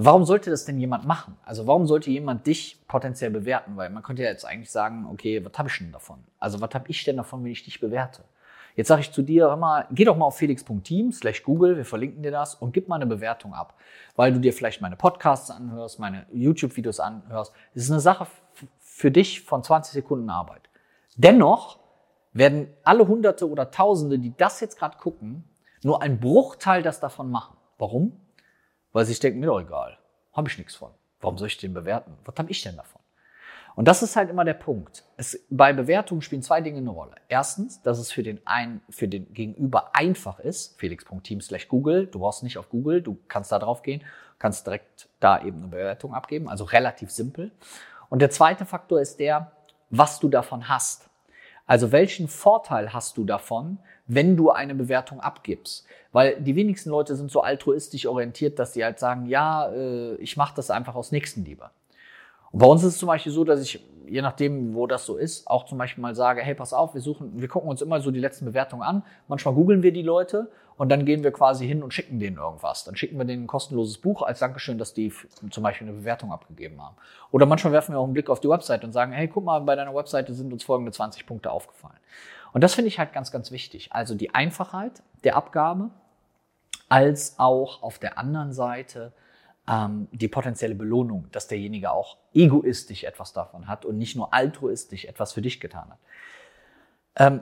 Warum 0.00 0.24
sollte 0.24 0.50
das 0.50 0.64
denn 0.64 0.78
jemand 0.78 1.06
machen? 1.06 1.36
Also 1.44 1.66
warum 1.66 1.86
sollte 1.86 2.10
jemand 2.10 2.46
dich 2.46 2.80
potenziell 2.86 3.30
bewerten? 3.30 3.76
Weil 3.76 3.90
man 3.90 4.04
könnte 4.04 4.22
ja 4.22 4.30
jetzt 4.30 4.44
eigentlich 4.44 4.70
sagen, 4.70 5.06
okay, 5.10 5.44
was 5.44 5.58
habe 5.58 5.68
ich 5.68 5.78
denn 5.78 5.90
davon? 5.90 6.22
Also 6.38 6.60
was 6.60 6.70
habe 6.72 6.88
ich 6.88 7.02
denn 7.02 7.16
davon, 7.16 7.42
wenn 7.42 7.50
ich 7.50 7.64
dich 7.64 7.80
bewerte? 7.80 8.22
Jetzt 8.76 8.86
sage 8.86 9.00
ich 9.00 9.10
zu 9.10 9.22
dir, 9.22 9.56
mal, 9.56 9.88
geh 9.90 10.04
doch 10.04 10.16
mal 10.16 10.26
auf 10.26 10.36
felix.team 10.36 11.10
slash 11.10 11.42
Google, 11.42 11.76
wir 11.76 11.84
verlinken 11.84 12.22
dir 12.22 12.30
das 12.30 12.54
und 12.54 12.72
gib 12.72 12.86
mal 12.86 12.94
eine 12.94 13.06
Bewertung 13.06 13.52
ab, 13.52 13.74
weil 14.14 14.32
du 14.32 14.38
dir 14.38 14.52
vielleicht 14.52 14.80
meine 14.80 14.94
Podcasts 14.94 15.50
anhörst, 15.50 15.98
meine 15.98 16.26
YouTube-Videos 16.32 17.00
anhörst. 17.00 17.52
Das 17.74 17.82
ist 17.82 17.90
eine 17.90 17.98
Sache 17.98 18.28
für 18.78 19.10
dich 19.10 19.40
von 19.42 19.64
20 19.64 19.94
Sekunden 19.94 20.30
Arbeit. 20.30 20.62
Dennoch 21.16 21.80
werden 22.38 22.68
alle 22.84 23.06
Hunderte 23.06 23.48
oder 23.48 23.70
Tausende, 23.70 24.18
die 24.18 24.36
das 24.36 24.60
jetzt 24.60 24.78
gerade 24.78 24.96
gucken, 24.98 25.44
nur 25.82 26.02
ein 26.02 26.20
Bruchteil 26.20 26.82
das 26.82 27.00
davon 27.00 27.30
machen. 27.30 27.56
Warum? 27.78 28.20
Weil 28.92 29.04
sie 29.04 29.12
sich 29.12 29.20
denken, 29.20 29.40
mir 29.40 29.46
doch 29.46 29.60
egal, 29.60 29.98
habe 30.32 30.48
ich 30.48 30.58
nichts 30.58 30.74
von. 30.74 30.92
Warum 31.20 31.36
soll 31.36 31.48
ich 31.48 31.56
den 31.56 31.74
bewerten? 31.74 32.16
Was 32.24 32.36
habe 32.38 32.50
ich 32.50 32.62
denn 32.62 32.76
davon? 32.76 33.00
Und 33.74 33.86
das 33.86 34.02
ist 34.02 34.16
halt 34.16 34.28
immer 34.28 34.44
der 34.44 34.54
Punkt. 34.54 35.04
Es, 35.16 35.46
bei 35.50 35.72
Bewertungen 35.72 36.20
spielen 36.20 36.42
zwei 36.42 36.60
Dinge 36.60 36.78
eine 36.78 36.90
Rolle. 36.90 37.14
Erstens, 37.28 37.80
dass 37.82 38.00
es 38.00 38.10
für 38.10 38.24
den, 38.24 38.40
ein, 38.44 38.80
für 38.90 39.06
den 39.06 39.32
Gegenüber 39.32 39.94
einfach 39.94 40.40
ist, 40.40 40.80
felix.team 40.80 41.40
slash 41.40 41.68
Google. 41.68 42.08
Du 42.08 42.18
brauchst 42.18 42.42
nicht 42.42 42.58
auf 42.58 42.70
Google, 42.70 43.02
du 43.02 43.18
kannst 43.28 43.52
da 43.52 43.58
drauf 43.60 43.82
gehen, 43.82 44.02
kannst 44.40 44.66
direkt 44.66 45.08
da 45.20 45.40
eben 45.42 45.58
eine 45.58 45.68
Bewertung 45.68 46.12
abgeben, 46.12 46.48
also 46.48 46.64
relativ 46.64 47.12
simpel. 47.12 47.52
Und 48.08 48.20
der 48.20 48.30
zweite 48.30 48.64
Faktor 48.64 49.00
ist 49.00 49.20
der, 49.20 49.52
was 49.90 50.18
du 50.18 50.28
davon 50.28 50.68
hast. 50.68 51.07
Also 51.68 51.92
welchen 51.92 52.28
Vorteil 52.28 52.94
hast 52.94 53.18
du 53.18 53.24
davon, 53.24 53.78
wenn 54.06 54.36
du 54.38 54.50
eine 54.50 54.74
Bewertung 54.74 55.20
abgibst? 55.20 55.84
Weil 56.12 56.40
die 56.40 56.56
wenigsten 56.56 56.88
Leute 56.88 57.14
sind 57.14 57.30
so 57.30 57.42
altruistisch 57.42 58.06
orientiert, 58.06 58.58
dass 58.58 58.72
sie 58.72 58.82
halt 58.82 58.98
sagen, 58.98 59.26
ja, 59.26 59.68
äh, 59.70 60.14
ich 60.14 60.38
mache 60.38 60.56
das 60.56 60.70
einfach 60.70 60.94
aus 60.94 61.12
Nächstenliebe. 61.12 61.70
Und 62.50 62.60
bei 62.60 62.66
uns 62.66 62.82
ist 62.82 62.94
es 62.94 62.98
zum 62.98 63.08
Beispiel 63.08 63.32
so, 63.32 63.44
dass 63.44 63.60
ich, 63.60 63.84
je 64.08 64.22
nachdem, 64.22 64.74
wo 64.74 64.86
das 64.86 65.06
so 65.06 65.16
ist, 65.16 65.48
auch 65.48 65.64
zum 65.66 65.78
Beispiel 65.78 66.02
mal 66.02 66.14
sage, 66.14 66.42
hey, 66.42 66.54
pass 66.54 66.72
auf, 66.72 66.94
wir 66.94 67.00
suchen, 67.00 67.40
wir 67.40 67.48
gucken 67.48 67.68
uns 67.68 67.82
immer 67.82 68.00
so 68.00 68.10
die 68.10 68.20
letzten 68.20 68.44
Bewertungen 68.44 68.82
an. 68.82 69.02
Manchmal 69.28 69.54
googeln 69.54 69.82
wir 69.82 69.92
die 69.92 70.02
Leute 70.02 70.50
und 70.76 70.90
dann 70.90 71.04
gehen 71.04 71.24
wir 71.24 71.32
quasi 71.32 71.66
hin 71.66 71.82
und 71.82 71.92
schicken 71.92 72.20
denen 72.20 72.36
irgendwas. 72.36 72.84
Dann 72.84 72.96
schicken 72.96 73.18
wir 73.18 73.24
denen 73.24 73.44
ein 73.44 73.46
kostenloses 73.46 73.98
Buch 73.98 74.22
als 74.22 74.38
Dankeschön, 74.38 74.78
dass 74.78 74.94
die 74.94 75.12
zum 75.50 75.62
Beispiel 75.62 75.88
eine 75.88 75.96
Bewertung 75.96 76.32
abgegeben 76.32 76.80
haben. 76.80 76.96
Oder 77.32 77.46
manchmal 77.46 77.72
werfen 77.72 77.94
wir 77.94 77.98
auch 77.98 78.04
einen 78.04 78.14
Blick 78.14 78.30
auf 78.30 78.40
die 78.40 78.48
Website 78.48 78.84
und 78.84 78.92
sagen, 78.92 79.12
hey, 79.12 79.28
guck 79.28 79.44
mal, 79.44 79.60
bei 79.60 79.74
deiner 79.74 79.94
Webseite 79.94 80.34
sind 80.34 80.52
uns 80.52 80.62
folgende 80.62 80.92
20 80.92 81.26
Punkte 81.26 81.50
aufgefallen. 81.50 81.98
Und 82.52 82.62
das 82.62 82.74
finde 82.74 82.88
ich 82.88 82.98
halt 82.98 83.12
ganz, 83.12 83.32
ganz 83.32 83.50
wichtig. 83.50 83.92
Also 83.92 84.14
die 84.14 84.34
Einfachheit 84.34 85.02
der 85.24 85.36
Abgabe, 85.36 85.90
als 86.88 87.38
auch 87.38 87.82
auf 87.82 87.98
der 87.98 88.18
anderen 88.18 88.52
Seite 88.52 89.12
ähm, 89.68 90.08
die 90.12 90.28
potenzielle 90.28 90.74
Belohnung, 90.74 91.26
dass 91.32 91.48
derjenige 91.48 91.90
auch 91.90 92.16
egoistisch 92.32 93.04
etwas 93.04 93.32
davon 93.32 93.68
hat 93.68 93.84
und 93.84 93.98
nicht 93.98 94.16
nur 94.16 94.32
altruistisch 94.32 95.04
etwas 95.04 95.32
für 95.32 95.42
dich 95.42 95.60
getan 95.60 95.90
hat. 95.90 95.98
Ähm, 97.16 97.40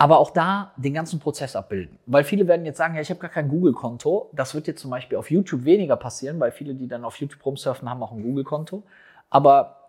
aber 0.00 0.18
auch 0.18 0.30
da 0.30 0.72
den 0.76 0.94
ganzen 0.94 1.18
Prozess 1.18 1.56
abbilden. 1.56 1.98
Weil 2.06 2.22
viele 2.22 2.46
werden 2.46 2.64
jetzt 2.64 2.78
sagen, 2.78 2.94
ja, 2.94 3.00
ich 3.00 3.10
habe 3.10 3.18
gar 3.18 3.30
kein 3.30 3.48
Google-Konto. 3.48 4.30
Das 4.32 4.54
wird 4.54 4.68
jetzt 4.68 4.80
zum 4.80 4.92
Beispiel 4.92 5.18
auf 5.18 5.30
YouTube 5.30 5.64
weniger 5.64 5.96
passieren, 5.96 6.38
weil 6.38 6.52
viele, 6.52 6.74
die 6.74 6.86
dann 6.86 7.04
auf 7.04 7.16
YouTube 7.16 7.44
rumsurfen, 7.44 7.90
haben 7.90 8.00
auch 8.02 8.12
ein 8.12 8.22
Google-Konto. 8.22 8.84
Aber 9.28 9.88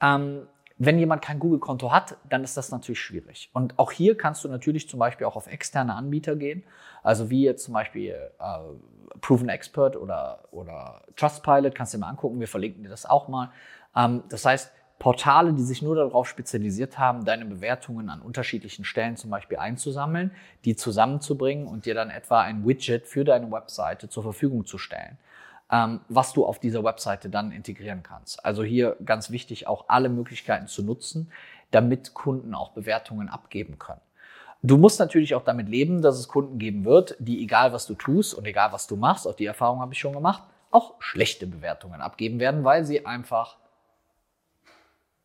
ähm, 0.00 0.46
wenn 0.82 0.98
jemand 0.98 1.20
kein 1.20 1.38
Google-Konto 1.38 1.92
hat, 1.92 2.16
dann 2.30 2.42
ist 2.42 2.56
das 2.56 2.70
natürlich 2.70 3.00
schwierig. 3.00 3.50
Und 3.52 3.78
auch 3.78 3.92
hier 3.92 4.16
kannst 4.16 4.42
du 4.44 4.48
natürlich 4.48 4.88
zum 4.88 4.98
Beispiel 4.98 5.26
auch 5.26 5.36
auf 5.36 5.46
externe 5.46 5.94
Anbieter 5.94 6.36
gehen. 6.36 6.64
Also 7.02 7.28
wie 7.28 7.44
jetzt 7.44 7.64
zum 7.64 7.74
Beispiel 7.74 8.14
äh, 8.14 9.18
Proven 9.20 9.50
Expert 9.50 9.94
oder, 9.94 10.44
oder 10.52 11.02
Trustpilot, 11.16 11.74
kannst 11.74 11.92
du 11.92 11.98
dir 11.98 12.00
mal 12.00 12.08
angucken. 12.08 12.40
Wir 12.40 12.48
verlinken 12.48 12.82
dir 12.82 12.88
das 12.88 13.04
auch 13.04 13.28
mal. 13.28 13.50
Ähm, 13.94 14.22
das 14.30 14.46
heißt, 14.46 14.72
Portale, 14.98 15.52
die 15.52 15.62
sich 15.62 15.82
nur 15.82 15.96
darauf 15.96 16.26
spezialisiert 16.26 16.98
haben, 16.98 17.26
deine 17.26 17.44
Bewertungen 17.44 18.08
an 18.08 18.22
unterschiedlichen 18.22 18.86
Stellen 18.86 19.18
zum 19.18 19.28
Beispiel 19.28 19.58
einzusammeln, 19.58 20.30
die 20.64 20.76
zusammenzubringen 20.76 21.66
und 21.66 21.84
dir 21.84 21.94
dann 21.94 22.08
etwa 22.08 22.40
ein 22.40 22.66
Widget 22.66 23.06
für 23.06 23.24
deine 23.24 23.52
Webseite 23.52 24.08
zur 24.08 24.22
Verfügung 24.22 24.64
zu 24.64 24.78
stellen 24.78 25.18
ähm, 25.70 26.00
was 26.08 26.32
du 26.32 26.44
auf 26.44 26.58
dieser 26.58 26.84
Webseite 26.84 27.30
dann 27.30 27.52
integrieren 27.52 28.02
kannst. 28.02 28.44
Also 28.44 28.62
hier 28.62 28.96
ganz 29.04 29.30
wichtig, 29.30 29.66
auch 29.66 29.84
alle 29.88 30.08
Möglichkeiten 30.08 30.66
zu 30.66 30.82
nutzen, 30.82 31.30
damit 31.70 32.14
Kunden 32.14 32.54
auch 32.54 32.72
Bewertungen 32.72 33.28
abgeben 33.28 33.78
können. 33.78 34.00
Du 34.62 34.76
musst 34.76 34.98
natürlich 34.98 35.34
auch 35.34 35.44
damit 35.44 35.68
leben, 35.68 36.02
dass 36.02 36.18
es 36.18 36.28
Kunden 36.28 36.58
geben 36.58 36.84
wird, 36.84 37.16
die 37.18 37.42
egal 37.42 37.72
was 37.72 37.86
du 37.86 37.94
tust 37.94 38.34
und 38.34 38.44
egal 38.46 38.72
was 38.72 38.86
du 38.86 38.96
machst, 38.96 39.26
auch 39.26 39.34
die 39.34 39.46
Erfahrung 39.46 39.80
habe 39.80 39.94
ich 39.94 39.98
schon 39.98 40.12
gemacht, 40.12 40.42
auch 40.70 40.96
schlechte 41.00 41.46
Bewertungen 41.46 42.00
abgeben 42.02 42.40
werden, 42.40 42.62
weil 42.62 42.84
sie 42.84 43.06
einfach 43.06 43.56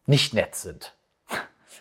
nicht 0.06 0.34
nett 0.34 0.56
sind. 0.56 0.94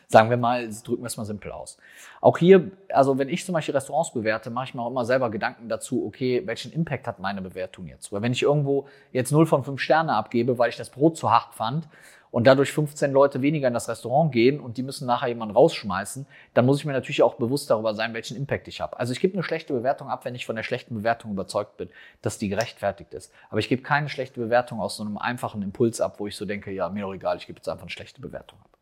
Sagen 0.09 0.31
wir 0.31 0.37
mal, 0.37 0.69
drücken 0.85 1.03
wir 1.03 1.07
es 1.07 1.17
mal 1.17 1.25
simpel 1.25 1.53
aus. 1.53 1.79
Auch 2.21 2.39
hier, 2.39 2.71
also 2.89 3.19
wenn 3.19 3.29
ich 3.29 3.45
zum 3.45 3.53
Beispiel 3.53 3.75
Restaurants 3.75 4.13
bewerte, 4.13 4.51
mache 4.51 4.67
ich 4.67 4.75
mir 4.75 4.83
auch 4.83 4.91
immer 4.91 5.05
selber 5.05 5.31
Gedanken 5.31 5.69
dazu, 5.69 6.07
okay, 6.07 6.43
welchen 6.47 6.73
Impact 6.73 7.07
hat 7.07 7.19
meine 7.19 7.43
Bewertung 7.43 7.87
jetzt? 7.87 8.13
Weil 8.13 8.23
wenn 8.23 8.33
ich 8.33 8.43
irgendwo 8.43 8.87
jetzt 9.13 9.31
0 9.33 9.47
von 9.47 9.65
5 9.65 9.81
Sterne 9.81 10.15
abgebe, 10.15 10.59
weil 10.59 10.71
ich 10.71 10.77
das 10.77 10.91
Brot 10.91 11.17
zu 11.17 11.31
hart 11.31 11.55
fand 11.55 11.89
und 12.31 12.49
dadurch 12.49 12.73
15 12.73 13.13
Leute 13.13 13.43
weniger 13.43 13.69
in 13.69 13.75
das 13.75 13.89
Restaurant 13.89 14.33
gehen 14.33 14.59
und 14.59 14.77
die 14.77 14.83
müssen 14.83 15.07
nachher 15.07 15.29
jemanden 15.29 15.55
rausschmeißen, 15.55 16.27
dann 16.53 16.67
muss 16.67 16.79
ich 16.79 16.85
mir 16.85 16.93
natürlich 16.93 17.23
auch 17.23 17.35
bewusst 17.35 17.71
darüber 17.71 17.95
sein, 17.95 18.13
welchen 18.13 18.37
Impact 18.37 18.67
ich 18.67 18.81
habe. 18.81 18.99
Also 18.99 19.13
ich 19.13 19.21
gebe 19.21 19.35
eine 19.35 19.45
schlechte 19.45 19.73
Bewertung 19.73 20.09
ab, 20.09 20.25
wenn 20.25 20.35
ich 20.35 20.45
von 20.45 20.57
der 20.57 20.65
schlechten 20.65 20.97
Bewertung 20.97 21.31
überzeugt 21.31 21.77
bin, 21.77 21.91
dass 22.23 22.39
die 22.39 22.49
gerechtfertigt 22.49 23.15
ist. 23.15 23.33
Aber 23.51 23.61
ich 23.61 23.69
gebe 23.69 23.83
keine 23.83 24.09
schlechte 24.09 24.41
Bewertung 24.41 24.81
aus 24.81 24.97
so 24.97 25.05
einem 25.05 25.17
einfachen 25.17 25.63
Impuls 25.63 26.01
ab, 26.01 26.19
wo 26.19 26.27
ich 26.27 26.35
so 26.35 26.45
denke, 26.45 26.73
ja, 26.73 26.89
mir 26.89 27.03
doch 27.03 27.15
egal, 27.15 27.37
ich 27.37 27.47
gebe 27.47 27.59
jetzt 27.59 27.69
einfach 27.69 27.85
eine 27.85 27.91
schlechte 27.91 28.21
Bewertung 28.21 28.59
ab. 28.65 28.74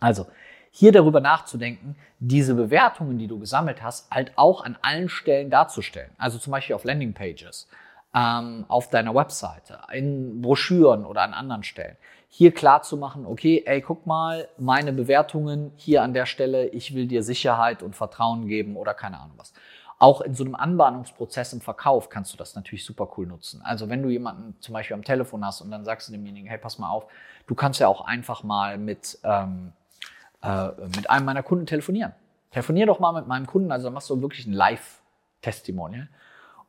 Also 0.00 0.26
hier 0.70 0.90
darüber 0.90 1.20
nachzudenken, 1.20 1.94
diese 2.18 2.54
Bewertungen, 2.54 3.16
die 3.16 3.28
du 3.28 3.38
gesammelt 3.38 3.82
hast, 3.82 4.10
halt 4.10 4.32
auch 4.36 4.64
an 4.64 4.76
allen 4.82 5.08
Stellen 5.08 5.48
darzustellen. 5.48 6.10
Also 6.18 6.38
zum 6.38 6.50
Beispiel 6.50 6.74
auf 6.74 6.82
Landingpages, 6.82 7.68
ähm, 8.12 8.64
auf 8.66 8.90
deiner 8.90 9.14
Webseite, 9.14 9.78
in 9.92 10.42
Broschüren 10.42 11.04
oder 11.04 11.22
an 11.22 11.32
anderen 11.32 11.62
Stellen. 11.62 11.96
Hier 12.28 12.52
klar 12.52 12.82
zu 12.82 12.96
machen, 12.96 13.24
okay, 13.26 13.62
ey, 13.64 13.80
guck 13.80 14.06
mal, 14.06 14.48
meine 14.58 14.92
Bewertungen 14.92 15.70
hier 15.76 16.02
an 16.02 16.12
der 16.12 16.26
Stelle, 16.26 16.66
ich 16.66 16.92
will 16.92 17.06
dir 17.06 17.22
Sicherheit 17.22 17.84
und 17.84 17.94
Vertrauen 17.94 18.48
geben 18.48 18.76
oder 18.76 18.94
keine 18.94 19.20
Ahnung 19.20 19.34
was. 19.36 19.52
Auch 20.00 20.20
in 20.22 20.34
so 20.34 20.44
einem 20.44 20.56
Anbahnungsprozess 20.56 21.52
im 21.52 21.60
Verkauf 21.60 22.08
kannst 22.08 22.32
du 22.32 22.36
das 22.36 22.56
natürlich 22.56 22.84
super 22.84 23.08
cool 23.16 23.28
nutzen. 23.28 23.62
Also 23.62 23.88
wenn 23.88 24.02
du 24.02 24.08
jemanden 24.08 24.56
zum 24.60 24.72
Beispiel 24.72 24.94
am 24.94 25.04
Telefon 25.04 25.44
hast 25.44 25.60
und 25.60 25.70
dann 25.70 25.84
sagst 25.84 26.08
du 26.08 26.12
demjenigen, 26.12 26.48
hey, 26.48 26.58
pass 26.58 26.80
mal 26.80 26.90
auf, 26.90 27.06
du 27.46 27.54
kannst 27.54 27.78
ja 27.78 27.86
auch 27.86 28.00
einfach 28.00 28.42
mal 28.42 28.76
mit, 28.76 29.20
ähm, 29.22 29.72
äh, 30.44 30.68
mit 30.94 31.08
einem 31.10 31.24
meiner 31.24 31.42
Kunden 31.42 31.66
telefonieren. 31.66 32.12
Telefonier 32.50 32.86
doch 32.86 33.00
mal 33.00 33.12
mit 33.12 33.26
meinem 33.26 33.46
Kunden, 33.46 33.72
also 33.72 33.90
machst 33.90 34.10
du 34.10 34.20
wirklich 34.20 34.46
ein 34.46 34.52
Live-Testimonial 34.52 36.08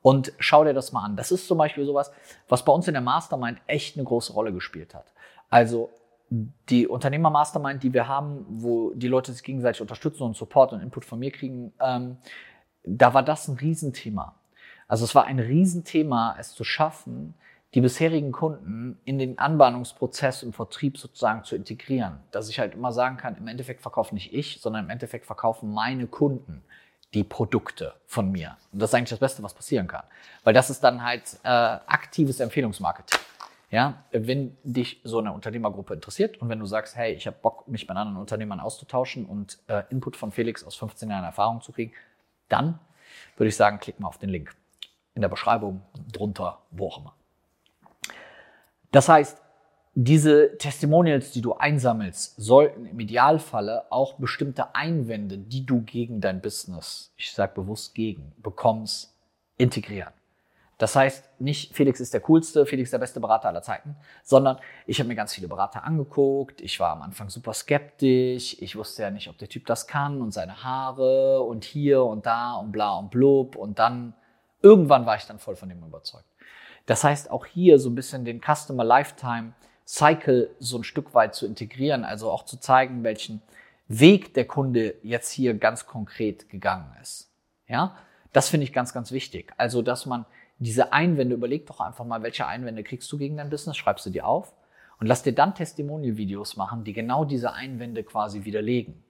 und 0.02 0.34
schau 0.40 0.64
dir 0.64 0.74
das 0.74 0.92
mal 0.92 1.04
an. 1.04 1.16
Das 1.16 1.32
ist 1.32 1.48
zum 1.48 1.58
Beispiel 1.58 1.86
sowas, 1.86 2.12
was 2.48 2.64
bei 2.64 2.72
uns 2.72 2.88
in 2.88 2.94
der 2.94 3.02
Mastermind 3.02 3.60
echt 3.68 3.98
eine 3.98 4.06
große 4.06 4.34
Rolle 4.34 4.54
gespielt 4.54 4.96
hat. 4.96 5.14
Also 5.50 5.90
die 6.30 6.88
Unternehmer-Mastermind, 6.88 7.84
die 7.84 7.94
wir 7.94 8.08
haben, 8.08 8.46
wo 8.50 8.92
die 8.94 9.08
Leute 9.08 9.32
sich 9.32 9.44
gegenseitig 9.44 9.82
unterstützen 9.82 10.24
und 10.24 10.36
Support 10.36 10.74
und 10.74 10.82
Input 10.82 11.06
von 11.06 11.20
mir 11.20 11.32
kriegen, 11.32 11.74
ähm, 11.80 12.18
da 12.84 13.14
war 13.14 13.24
das 13.24 13.48
ein 13.48 13.58
Riesenthema. 13.58 14.36
Also 14.88 15.06
es 15.06 15.16
war 15.16 15.26
ein 15.26 15.40
Riesenthema, 15.40 16.36
es 16.40 16.54
zu 16.54 16.64
schaffen, 16.64 17.36
die 17.76 17.82
bisherigen 17.82 18.32
Kunden 18.32 18.98
in 19.04 19.20
den 19.20 19.38
Anbahnungsprozess 19.38 20.44
im 20.44 20.54
Vertrieb 20.54 20.98
sozusagen 20.98 21.44
zu 21.44 21.58
integrieren. 21.58 22.20
Dass 22.32 22.48
ich 22.50 22.58
halt 22.58 22.74
immer 22.74 22.94
sagen 22.94 23.18
kann, 23.18 23.36
im 23.36 23.50
Endeffekt 23.50 23.82
verkaufe 23.82 24.16
nicht 24.16 24.34
ich, 24.34 24.62
sondern 24.62 24.86
im 24.86 24.90
Endeffekt 24.90 25.26
verkaufen 25.26 25.74
meine 25.74 26.08
Kunden 26.08 26.64
die 27.14 27.26
Produkte 27.26 27.94
von 28.06 28.32
mir. 28.32 28.56
Und 28.72 28.82
das 28.82 28.92
ist 28.92 28.96
eigentlich 28.96 29.10
das 29.10 29.20
Beste, 29.20 29.44
was 29.44 29.54
passieren 29.54 29.88
kann. 29.88 30.04
Weil 30.46 30.54
das 30.54 30.70
ist 30.70 30.86
dann 30.86 31.04
halt 31.04 31.38
äh, 31.44 31.50
aktives 31.50 32.40
Empfehlungsmarketing. 32.40 33.20
Ja, 33.72 34.06
wenn 34.12 34.56
dich 34.64 35.02
so 35.04 35.20
eine 35.20 35.34
Unternehmergruppe 35.34 35.96
interessiert 35.96 36.38
und 36.38 36.48
wenn 36.48 36.60
du 36.60 36.66
sagst, 36.66 36.96
hey, 36.96 37.12
ich 37.14 37.28
habe 37.28 37.36
Bock, 37.42 37.68
mich 37.68 37.86
mit 37.90 37.98
anderen 37.98 38.16
Unternehmern 38.16 38.62
auszutauschen 38.62 39.26
und 39.26 39.60
äh, 39.68 39.84
Input 39.90 40.16
von 40.16 40.32
Felix 40.32 40.64
aus 40.64 40.76
15 40.76 41.10
Jahren 41.10 41.26
Erfahrung 41.26 41.60
zu 41.62 41.74
kriegen, 41.74 41.92
dann 42.48 42.80
würde 43.36 43.50
ich 43.50 43.56
sagen, 43.58 43.80
klick 43.80 44.00
mal 44.00 44.08
auf 44.08 44.18
den 44.18 44.30
Link 44.30 44.56
in 45.14 45.22
der 45.22 45.30
Beschreibung, 45.30 45.82
drunter, 46.14 46.60
wo 46.72 46.88
auch 46.88 47.00
immer. 47.00 47.14
Das 48.92 49.10
heißt, 49.10 49.42
diese 49.98 50.58
Testimonials, 50.58 51.32
die 51.32 51.42
du 51.42 51.54
einsammelst, 51.54 52.36
sollten 52.38 52.86
im 52.86 53.00
Idealfalle 53.00 53.90
auch 53.92 54.16
bestimmte 54.16 54.76
Einwände, 54.76 55.38
die 55.38 55.66
du 55.66 55.82
gegen 55.84 56.20
dein 56.20 56.42
Business, 56.42 57.14
ich 57.16 57.32
sage 57.32 57.54
bewusst 57.56 57.96
gegen, 57.96 58.34
bekommst, 58.44 59.14
integrieren. 59.58 60.12
Das 60.78 60.98
heißt, 60.98 61.40
nicht 61.40 61.74
Felix 61.74 62.02
ist 62.02 62.14
der 62.14 62.20
coolste, 62.20 62.66
Felix 62.66 62.92
der 62.92 62.98
beste 62.98 63.22
Berater 63.22 63.48
aller 63.48 63.62
Zeiten, 63.62 63.96
sondern 64.24 64.58
ich 64.86 65.00
habe 65.00 65.08
mir 65.08 65.16
ganz 65.16 65.34
viele 65.34 65.48
Berater 65.48 65.86
angeguckt. 65.86 66.60
Ich 66.60 66.80
war 66.82 66.92
am 66.92 67.02
Anfang 67.02 67.30
super 67.30 67.54
skeptisch. 67.54 68.58
Ich 68.60 68.76
wusste 68.76 69.04
ja 69.04 69.10
nicht, 69.10 69.30
ob 69.30 69.38
der 69.38 69.48
Typ 69.48 69.66
das 69.66 69.88
kann 69.88 70.22
und 70.22 70.34
seine 70.34 70.64
Haare 70.64 71.42
und 71.42 71.64
hier 71.64 72.04
und 72.04 72.26
da 72.26 72.56
und 72.56 72.74
bla 72.74 72.98
und 72.98 73.10
blub. 73.10 73.56
Und 73.56 73.80
dann, 73.80 74.14
irgendwann 74.62 75.06
war 75.06 75.16
ich 75.16 75.26
dann 75.26 75.40
voll 75.40 75.56
von 75.56 75.70
dem 75.70 75.82
überzeugt. 75.82 76.26
Das 76.86 77.04
heißt, 77.04 77.32
auch 77.32 77.46
hier 77.46 77.80
so 77.80 77.90
ein 77.90 77.96
bisschen 77.96 78.26
den 78.26 78.42
Customer 78.42 78.84
Lifetime 78.84 79.54
Cycle 79.88 80.50
so 80.60 80.78
ein 80.78 80.84
Stück 80.84 81.14
weit 81.14 81.36
zu 81.36 81.46
integrieren, 81.46 82.04
also 82.04 82.32
auch 82.32 82.44
zu 82.44 82.58
zeigen, 82.58 83.04
welchen 83.04 83.42
Weg 83.88 84.34
der 84.34 84.46
Kunde 84.46 84.96
jetzt 85.04 85.32
hier 85.32 85.54
ganz 85.54 85.86
konkret 85.86 86.50
gegangen 86.50 86.96
ist. 87.02 87.30
Ja, 87.68 87.96
das 88.34 88.50
finde 88.50 88.64
ich 88.64 88.74
ganz, 88.74 88.94
ganz 88.94 89.12
wichtig. 89.12 89.54
Also, 89.58 89.82
dass 89.82 90.06
man 90.06 90.26
diese 90.58 90.92
Einwände, 90.92 91.36
überleg 91.36 91.68
doch 91.68 91.80
einfach 91.80 92.06
mal, 92.06 92.24
welche 92.24 92.48
Einwände 92.48 92.84
kriegst 92.84 93.12
du 93.12 93.18
gegen 93.18 93.38
dein 93.38 93.50
Business, 93.50 93.78
schreibst 93.78 94.06
du 94.06 94.10
dir 94.10 94.26
auf 94.26 94.54
und 95.00 95.08
lass 95.08 95.24
dir 95.24 95.34
dann 95.34 95.54
Testimonial-Videos 95.54 96.58
machen, 96.58 96.84
die 96.84 96.94
genau 96.94 97.26
diese 97.26 97.54
Einwände 97.54 98.04
quasi 98.04 98.44
widerlegen. 98.44 99.05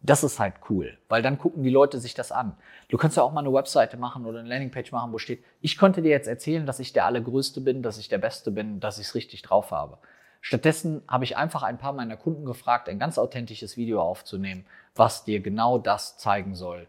Das 0.00 0.22
ist 0.22 0.38
halt 0.38 0.54
cool, 0.70 0.96
weil 1.08 1.22
dann 1.22 1.38
gucken 1.38 1.64
die 1.64 1.70
Leute 1.70 1.98
sich 1.98 2.14
das 2.14 2.30
an. 2.30 2.56
Du 2.88 2.96
kannst 2.96 3.16
ja 3.16 3.22
auch 3.24 3.32
mal 3.32 3.40
eine 3.40 3.52
Webseite 3.52 3.96
machen 3.96 4.26
oder 4.26 4.38
eine 4.38 4.48
Landingpage 4.48 4.92
machen, 4.92 5.12
wo 5.12 5.18
steht, 5.18 5.44
ich 5.60 5.76
konnte 5.76 6.02
dir 6.02 6.10
jetzt 6.10 6.28
erzählen, 6.28 6.66
dass 6.66 6.78
ich 6.78 6.92
der 6.92 7.04
Allergrößte 7.04 7.60
bin, 7.60 7.82
dass 7.82 7.98
ich 7.98 8.08
der 8.08 8.18
Beste 8.18 8.52
bin, 8.52 8.78
dass 8.78 8.98
ich 8.98 9.08
es 9.08 9.14
richtig 9.14 9.42
drauf 9.42 9.72
habe. 9.72 9.98
Stattdessen 10.40 11.02
habe 11.08 11.24
ich 11.24 11.36
einfach 11.36 11.64
ein 11.64 11.78
paar 11.78 11.92
meiner 11.92 12.16
Kunden 12.16 12.44
gefragt, 12.44 12.88
ein 12.88 13.00
ganz 13.00 13.18
authentisches 13.18 13.76
Video 13.76 14.00
aufzunehmen, 14.00 14.66
was 14.94 15.24
dir 15.24 15.40
genau 15.40 15.78
das 15.78 16.16
zeigen 16.16 16.54
soll, 16.54 16.86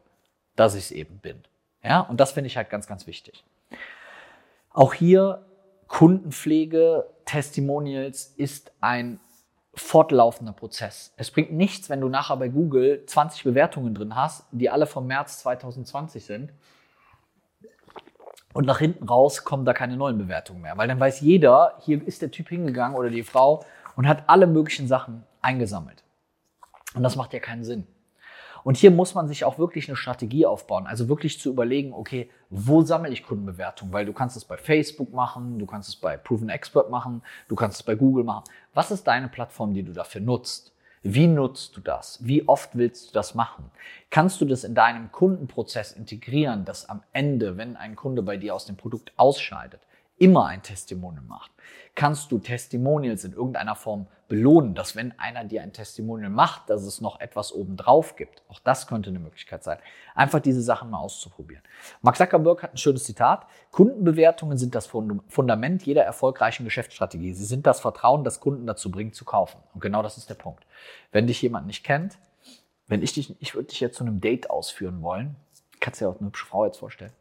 dass 0.55 0.75
ich 0.75 0.85
es 0.85 0.91
eben 0.91 1.17
bin. 1.17 1.43
Ja, 1.83 2.01
und 2.01 2.19
das 2.19 2.33
finde 2.33 2.47
ich 2.47 2.57
halt 2.57 2.69
ganz, 2.69 2.85
ganz 2.85 3.07
wichtig. 3.07 3.43
Auch 4.71 4.93
hier 4.93 5.45
Kundenpflege, 5.87 7.07
Testimonials 7.25 8.33
ist 8.37 8.71
ein 8.81 9.19
fortlaufender 9.79 10.53
Prozess. 10.53 11.13
Es 11.17 11.31
bringt 11.31 11.51
nichts, 11.51 11.89
wenn 11.89 12.01
du 12.01 12.09
nachher 12.09 12.37
bei 12.37 12.49
Google 12.49 13.03
20 13.05 13.43
Bewertungen 13.43 13.93
drin 13.93 14.15
hast, 14.15 14.45
die 14.51 14.69
alle 14.69 14.85
vom 14.85 15.07
März 15.07 15.39
2020 15.39 16.23
sind 16.23 16.53
Und 18.53 18.65
nach 18.65 18.79
hinten 18.79 19.07
raus 19.07 19.43
kommen 19.43 19.65
da 19.65 19.73
keine 19.73 19.95
neuen 19.95 20.17
Bewertungen 20.17 20.61
mehr, 20.61 20.77
weil 20.77 20.87
dann 20.87 20.99
weiß 20.99 21.21
jeder, 21.21 21.77
hier 21.81 22.05
ist 22.05 22.21
der 22.21 22.31
Typ 22.31 22.49
hingegangen 22.49 22.97
oder 22.97 23.09
die 23.09 23.23
Frau 23.23 23.63
und 23.95 24.07
hat 24.07 24.23
alle 24.27 24.47
möglichen 24.47 24.87
Sachen 24.87 25.23
eingesammelt. 25.41 26.03
Und 26.95 27.03
das 27.03 27.15
macht 27.15 27.33
ja 27.33 27.39
keinen 27.39 27.63
Sinn. 27.63 27.87
Und 28.63 28.77
hier 28.77 28.91
muss 28.91 29.15
man 29.15 29.27
sich 29.27 29.45
auch 29.45 29.57
wirklich 29.57 29.87
eine 29.87 29.95
Strategie 29.95 30.45
aufbauen. 30.45 30.87
Also 30.87 31.09
wirklich 31.09 31.39
zu 31.39 31.49
überlegen, 31.49 31.93
okay, 31.93 32.29
wo 32.49 32.81
sammle 32.81 33.09
ich 33.09 33.23
Kundenbewertungen? 33.23 33.93
Weil 33.93 34.05
du 34.05 34.13
kannst 34.13 34.37
es 34.37 34.45
bei 34.45 34.57
Facebook 34.57 35.13
machen, 35.13 35.59
du 35.59 35.65
kannst 35.65 35.89
es 35.89 35.95
bei 35.95 36.17
Proven 36.17 36.49
Expert 36.49 36.89
machen, 36.89 37.21
du 37.47 37.55
kannst 37.55 37.79
es 37.79 37.83
bei 37.83 37.95
Google 37.95 38.23
machen. 38.23 38.43
Was 38.73 38.91
ist 38.91 39.05
deine 39.07 39.27
Plattform, 39.27 39.73
die 39.73 39.83
du 39.83 39.93
dafür 39.93 40.21
nutzt? 40.21 40.73
Wie 41.01 41.27
nutzt 41.27 41.77
du 41.77 41.81
das? 41.81 42.19
Wie 42.21 42.47
oft 42.47 42.75
willst 42.77 43.09
du 43.09 43.13
das 43.13 43.33
machen? 43.33 43.71
Kannst 44.09 44.41
du 44.41 44.45
das 44.45 44.65
in 44.65 44.75
deinem 44.75 45.11
Kundenprozess 45.13 45.93
integrieren, 45.93 46.65
dass 46.65 46.89
am 46.89 47.03
Ende, 47.13 47.55
wenn 47.55 47.77
ein 47.77 47.95
Kunde 47.95 48.21
bei 48.21 48.35
dir 48.35 48.53
aus 48.53 48.65
dem 48.65 48.75
Produkt 48.75 49.13
ausscheidet, 49.15 49.79
immer 50.17 50.47
ein 50.47 50.61
Testimonial 50.61 51.23
macht? 51.23 51.51
Kannst 51.95 52.31
du 52.31 52.39
Testimonials 52.39 53.23
in 53.23 53.31
irgendeiner 53.31 53.75
Form 53.75 54.07
belohnen, 54.29 54.75
dass 54.75 54.95
wenn 54.95 55.17
einer 55.19 55.43
dir 55.43 55.61
ein 55.61 55.73
Testimonial 55.73 56.29
macht, 56.29 56.69
dass 56.69 56.83
es 56.83 57.01
noch 57.01 57.19
etwas 57.19 57.51
obendrauf 57.51 58.15
gibt? 58.15 58.43
Auch 58.47 58.59
das 58.59 58.87
könnte 58.87 59.09
eine 59.09 59.19
Möglichkeit 59.19 59.63
sein. 59.63 59.79
Einfach 60.15 60.39
diese 60.39 60.61
Sachen 60.61 60.89
mal 60.89 60.99
auszuprobieren. 60.99 61.63
Mark 62.01 62.15
Zuckerberg 62.15 62.63
hat 62.63 62.73
ein 62.73 62.77
schönes 62.77 63.03
Zitat. 63.03 63.45
Kundenbewertungen 63.71 64.57
sind 64.57 64.75
das 64.75 64.87
Fundament 64.87 65.83
jeder 65.83 66.03
erfolgreichen 66.03 66.63
Geschäftsstrategie. 66.63 67.33
Sie 67.33 67.45
sind 67.45 67.67
das 67.67 67.81
Vertrauen, 67.81 68.23
das 68.23 68.39
Kunden 68.39 68.65
dazu 68.65 68.89
bringt, 68.89 69.15
zu 69.15 69.25
kaufen. 69.25 69.57
Und 69.73 69.81
genau 69.81 70.01
das 70.01 70.17
ist 70.17 70.29
der 70.29 70.35
Punkt. 70.35 70.65
Wenn 71.11 71.27
dich 71.27 71.41
jemand 71.41 71.67
nicht 71.67 71.83
kennt, 71.83 72.17
wenn 72.87 73.03
ich 73.03 73.13
dich, 73.13 73.35
ich 73.41 73.55
würde 73.55 73.67
dich 73.67 73.79
jetzt 73.79 73.97
zu 73.97 74.03
einem 74.03 74.21
Date 74.21 74.49
ausführen 74.49 75.01
wollen, 75.01 75.35
kannst 75.79 75.99
dir 75.99 76.09
auch 76.09 76.17
eine 76.19 76.27
hübsche 76.27 76.45
Frau 76.45 76.65
jetzt 76.65 76.77
vorstellen. 76.77 77.13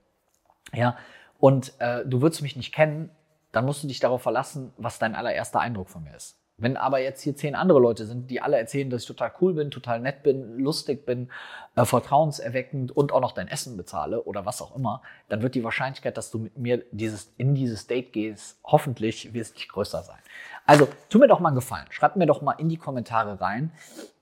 Ja, 0.73 0.97
und 1.39 1.73
äh, 1.79 2.05
du 2.05 2.21
würdest 2.21 2.43
mich 2.43 2.57
nicht 2.57 2.75
kennen, 2.75 3.11
dann 3.53 3.65
musst 3.65 3.83
du 3.83 3.89
dich 3.89 4.01
darauf 4.01 4.23
verlassen, 4.23 4.73
was 4.77 4.99
dein 4.99 5.15
allererster 5.15 5.61
Eindruck 5.61 5.89
von 5.89 6.05
mir 6.05 6.15
ist. 6.15 6.38
Wenn 6.61 6.77
aber 6.77 6.99
jetzt 6.99 7.23
hier 7.23 7.37
zehn 7.37 7.55
andere 7.55 7.79
Leute 7.79 8.05
sind, 8.05 8.31
die 8.31 8.43
alle 8.43 8.59
erzählen, 8.59 8.91
dass 8.91 9.03
ich 9.03 9.09
total 9.09 9.33
cool 9.41 9.55
bin, 9.55 9.71
total 9.71 10.01
nett 10.01 10.25
bin, 10.25 10.59
lustig 10.59 11.07
bin, 11.07 11.31
äh, 11.77 11.85
vertrauenserweckend 11.85 12.91
und 12.91 13.13
auch 13.13 13.21
noch 13.21 13.31
dein 13.31 13.47
Essen 13.47 13.77
bezahle 13.77 14.25
oder 14.25 14.45
was 14.45 14.61
auch 14.61 14.75
immer, 14.75 15.01
dann 15.29 15.43
wird 15.43 15.55
die 15.55 15.63
Wahrscheinlichkeit, 15.63 16.17
dass 16.17 16.33
du 16.33 16.39
mit 16.39 16.59
mir 16.59 16.83
dieses, 16.91 17.33
in 17.37 17.55
dieses 17.55 17.87
Date 17.87 18.13
gehst, 18.13 18.59
hoffentlich 18.65 19.33
wesentlich 19.33 19.69
größer 19.69 20.03
sein. 20.03 20.19
Also, 20.67 20.89
tu 21.09 21.19
mir 21.19 21.29
doch 21.29 21.39
mal 21.39 21.51
einen 21.51 21.57
Gefallen. 21.57 21.87
Schreib 21.91 22.17
mir 22.17 22.27
doch 22.27 22.43
mal 22.43 22.53
in 22.59 22.69
die 22.69 22.77
Kommentare 22.77 23.41
rein, 23.41 23.73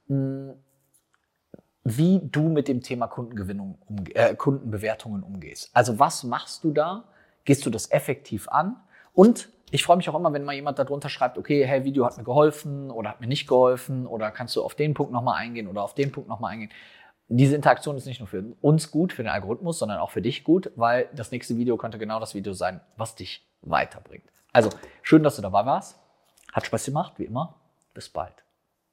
mh, 0.08 0.16
hm, 0.16 0.54
wie 1.88 2.20
du 2.20 2.48
mit 2.48 2.66
dem 2.66 2.82
Thema 2.82 3.06
Kundengewinnung, 3.06 3.78
umge 3.86 4.14
äh, 4.14 4.34
Kundenbewertungen 4.34 5.22
umgehst. 5.22 5.70
Also 5.72 6.00
was 6.00 6.24
machst 6.24 6.64
du 6.64 6.72
da? 6.72 7.04
Gehst 7.44 7.64
du 7.64 7.70
das 7.70 7.92
effektiv 7.92 8.48
an? 8.48 8.76
Und 9.14 9.48
ich 9.70 9.82
freue 9.82 9.96
mich 9.96 10.08
auch 10.08 10.14
immer, 10.14 10.32
wenn 10.32 10.44
mal 10.44 10.54
jemand 10.54 10.78
darunter 10.78 11.08
schreibt, 11.08 11.38
okay, 11.38 11.66
hey, 11.66 11.84
Video 11.84 12.06
hat 12.06 12.16
mir 12.16 12.24
geholfen 12.24 12.90
oder 12.90 13.10
hat 13.10 13.20
mir 13.20 13.26
nicht 13.26 13.48
geholfen 13.48 14.06
oder 14.06 14.30
kannst 14.30 14.54
du 14.56 14.62
auf 14.62 14.74
den 14.74 14.94
Punkt 14.94 15.12
nochmal 15.12 15.36
eingehen 15.38 15.66
oder 15.66 15.82
auf 15.82 15.94
den 15.94 16.12
Punkt 16.12 16.28
nochmal 16.28 16.52
eingehen. 16.52 16.70
Diese 17.28 17.56
Interaktion 17.56 17.96
ist 17.96 18.06
nicht 18.06 18.20
nur 18.20 18.28
für 18.28 18.44
uns 18.60 18.92
gut, 18.92 19.12
für 19.12 19.24
den 19.24 19.30
Algorithmus, 19.30 19.80
sondern 19.80 19.98
auch 19.98 20.10
für 20.10 20.22
dich 20.22 20.44
gut, 20.44 20.70
weil 20.76 21.08
das 21.12 21.32
nächste 21.32 21.56
Video 21.56 21.76
könnte 21.76 21.98
genau 21.98 22.20
das 22.20 22.36
Video 22.36 22.52
sein, 22.52 22.80
was 22.96 23.16
dich 23.16 23.44
weiterbringt. 23.62 24.30
Also, 24.52 24.70
schön, 25.02 25.24
dass 25.24 25.34
du 25.34 25.42
dabei 25.42 25.66
warst. 25.66 25.98
Hat 26.52 26.66
Spaß 26.66 26.84
gemacht, 26.84 27.14
wie 27.16 27.24
immer. 27.24 27.56
Bis 27.94 28.08
bald. 28.08 28.45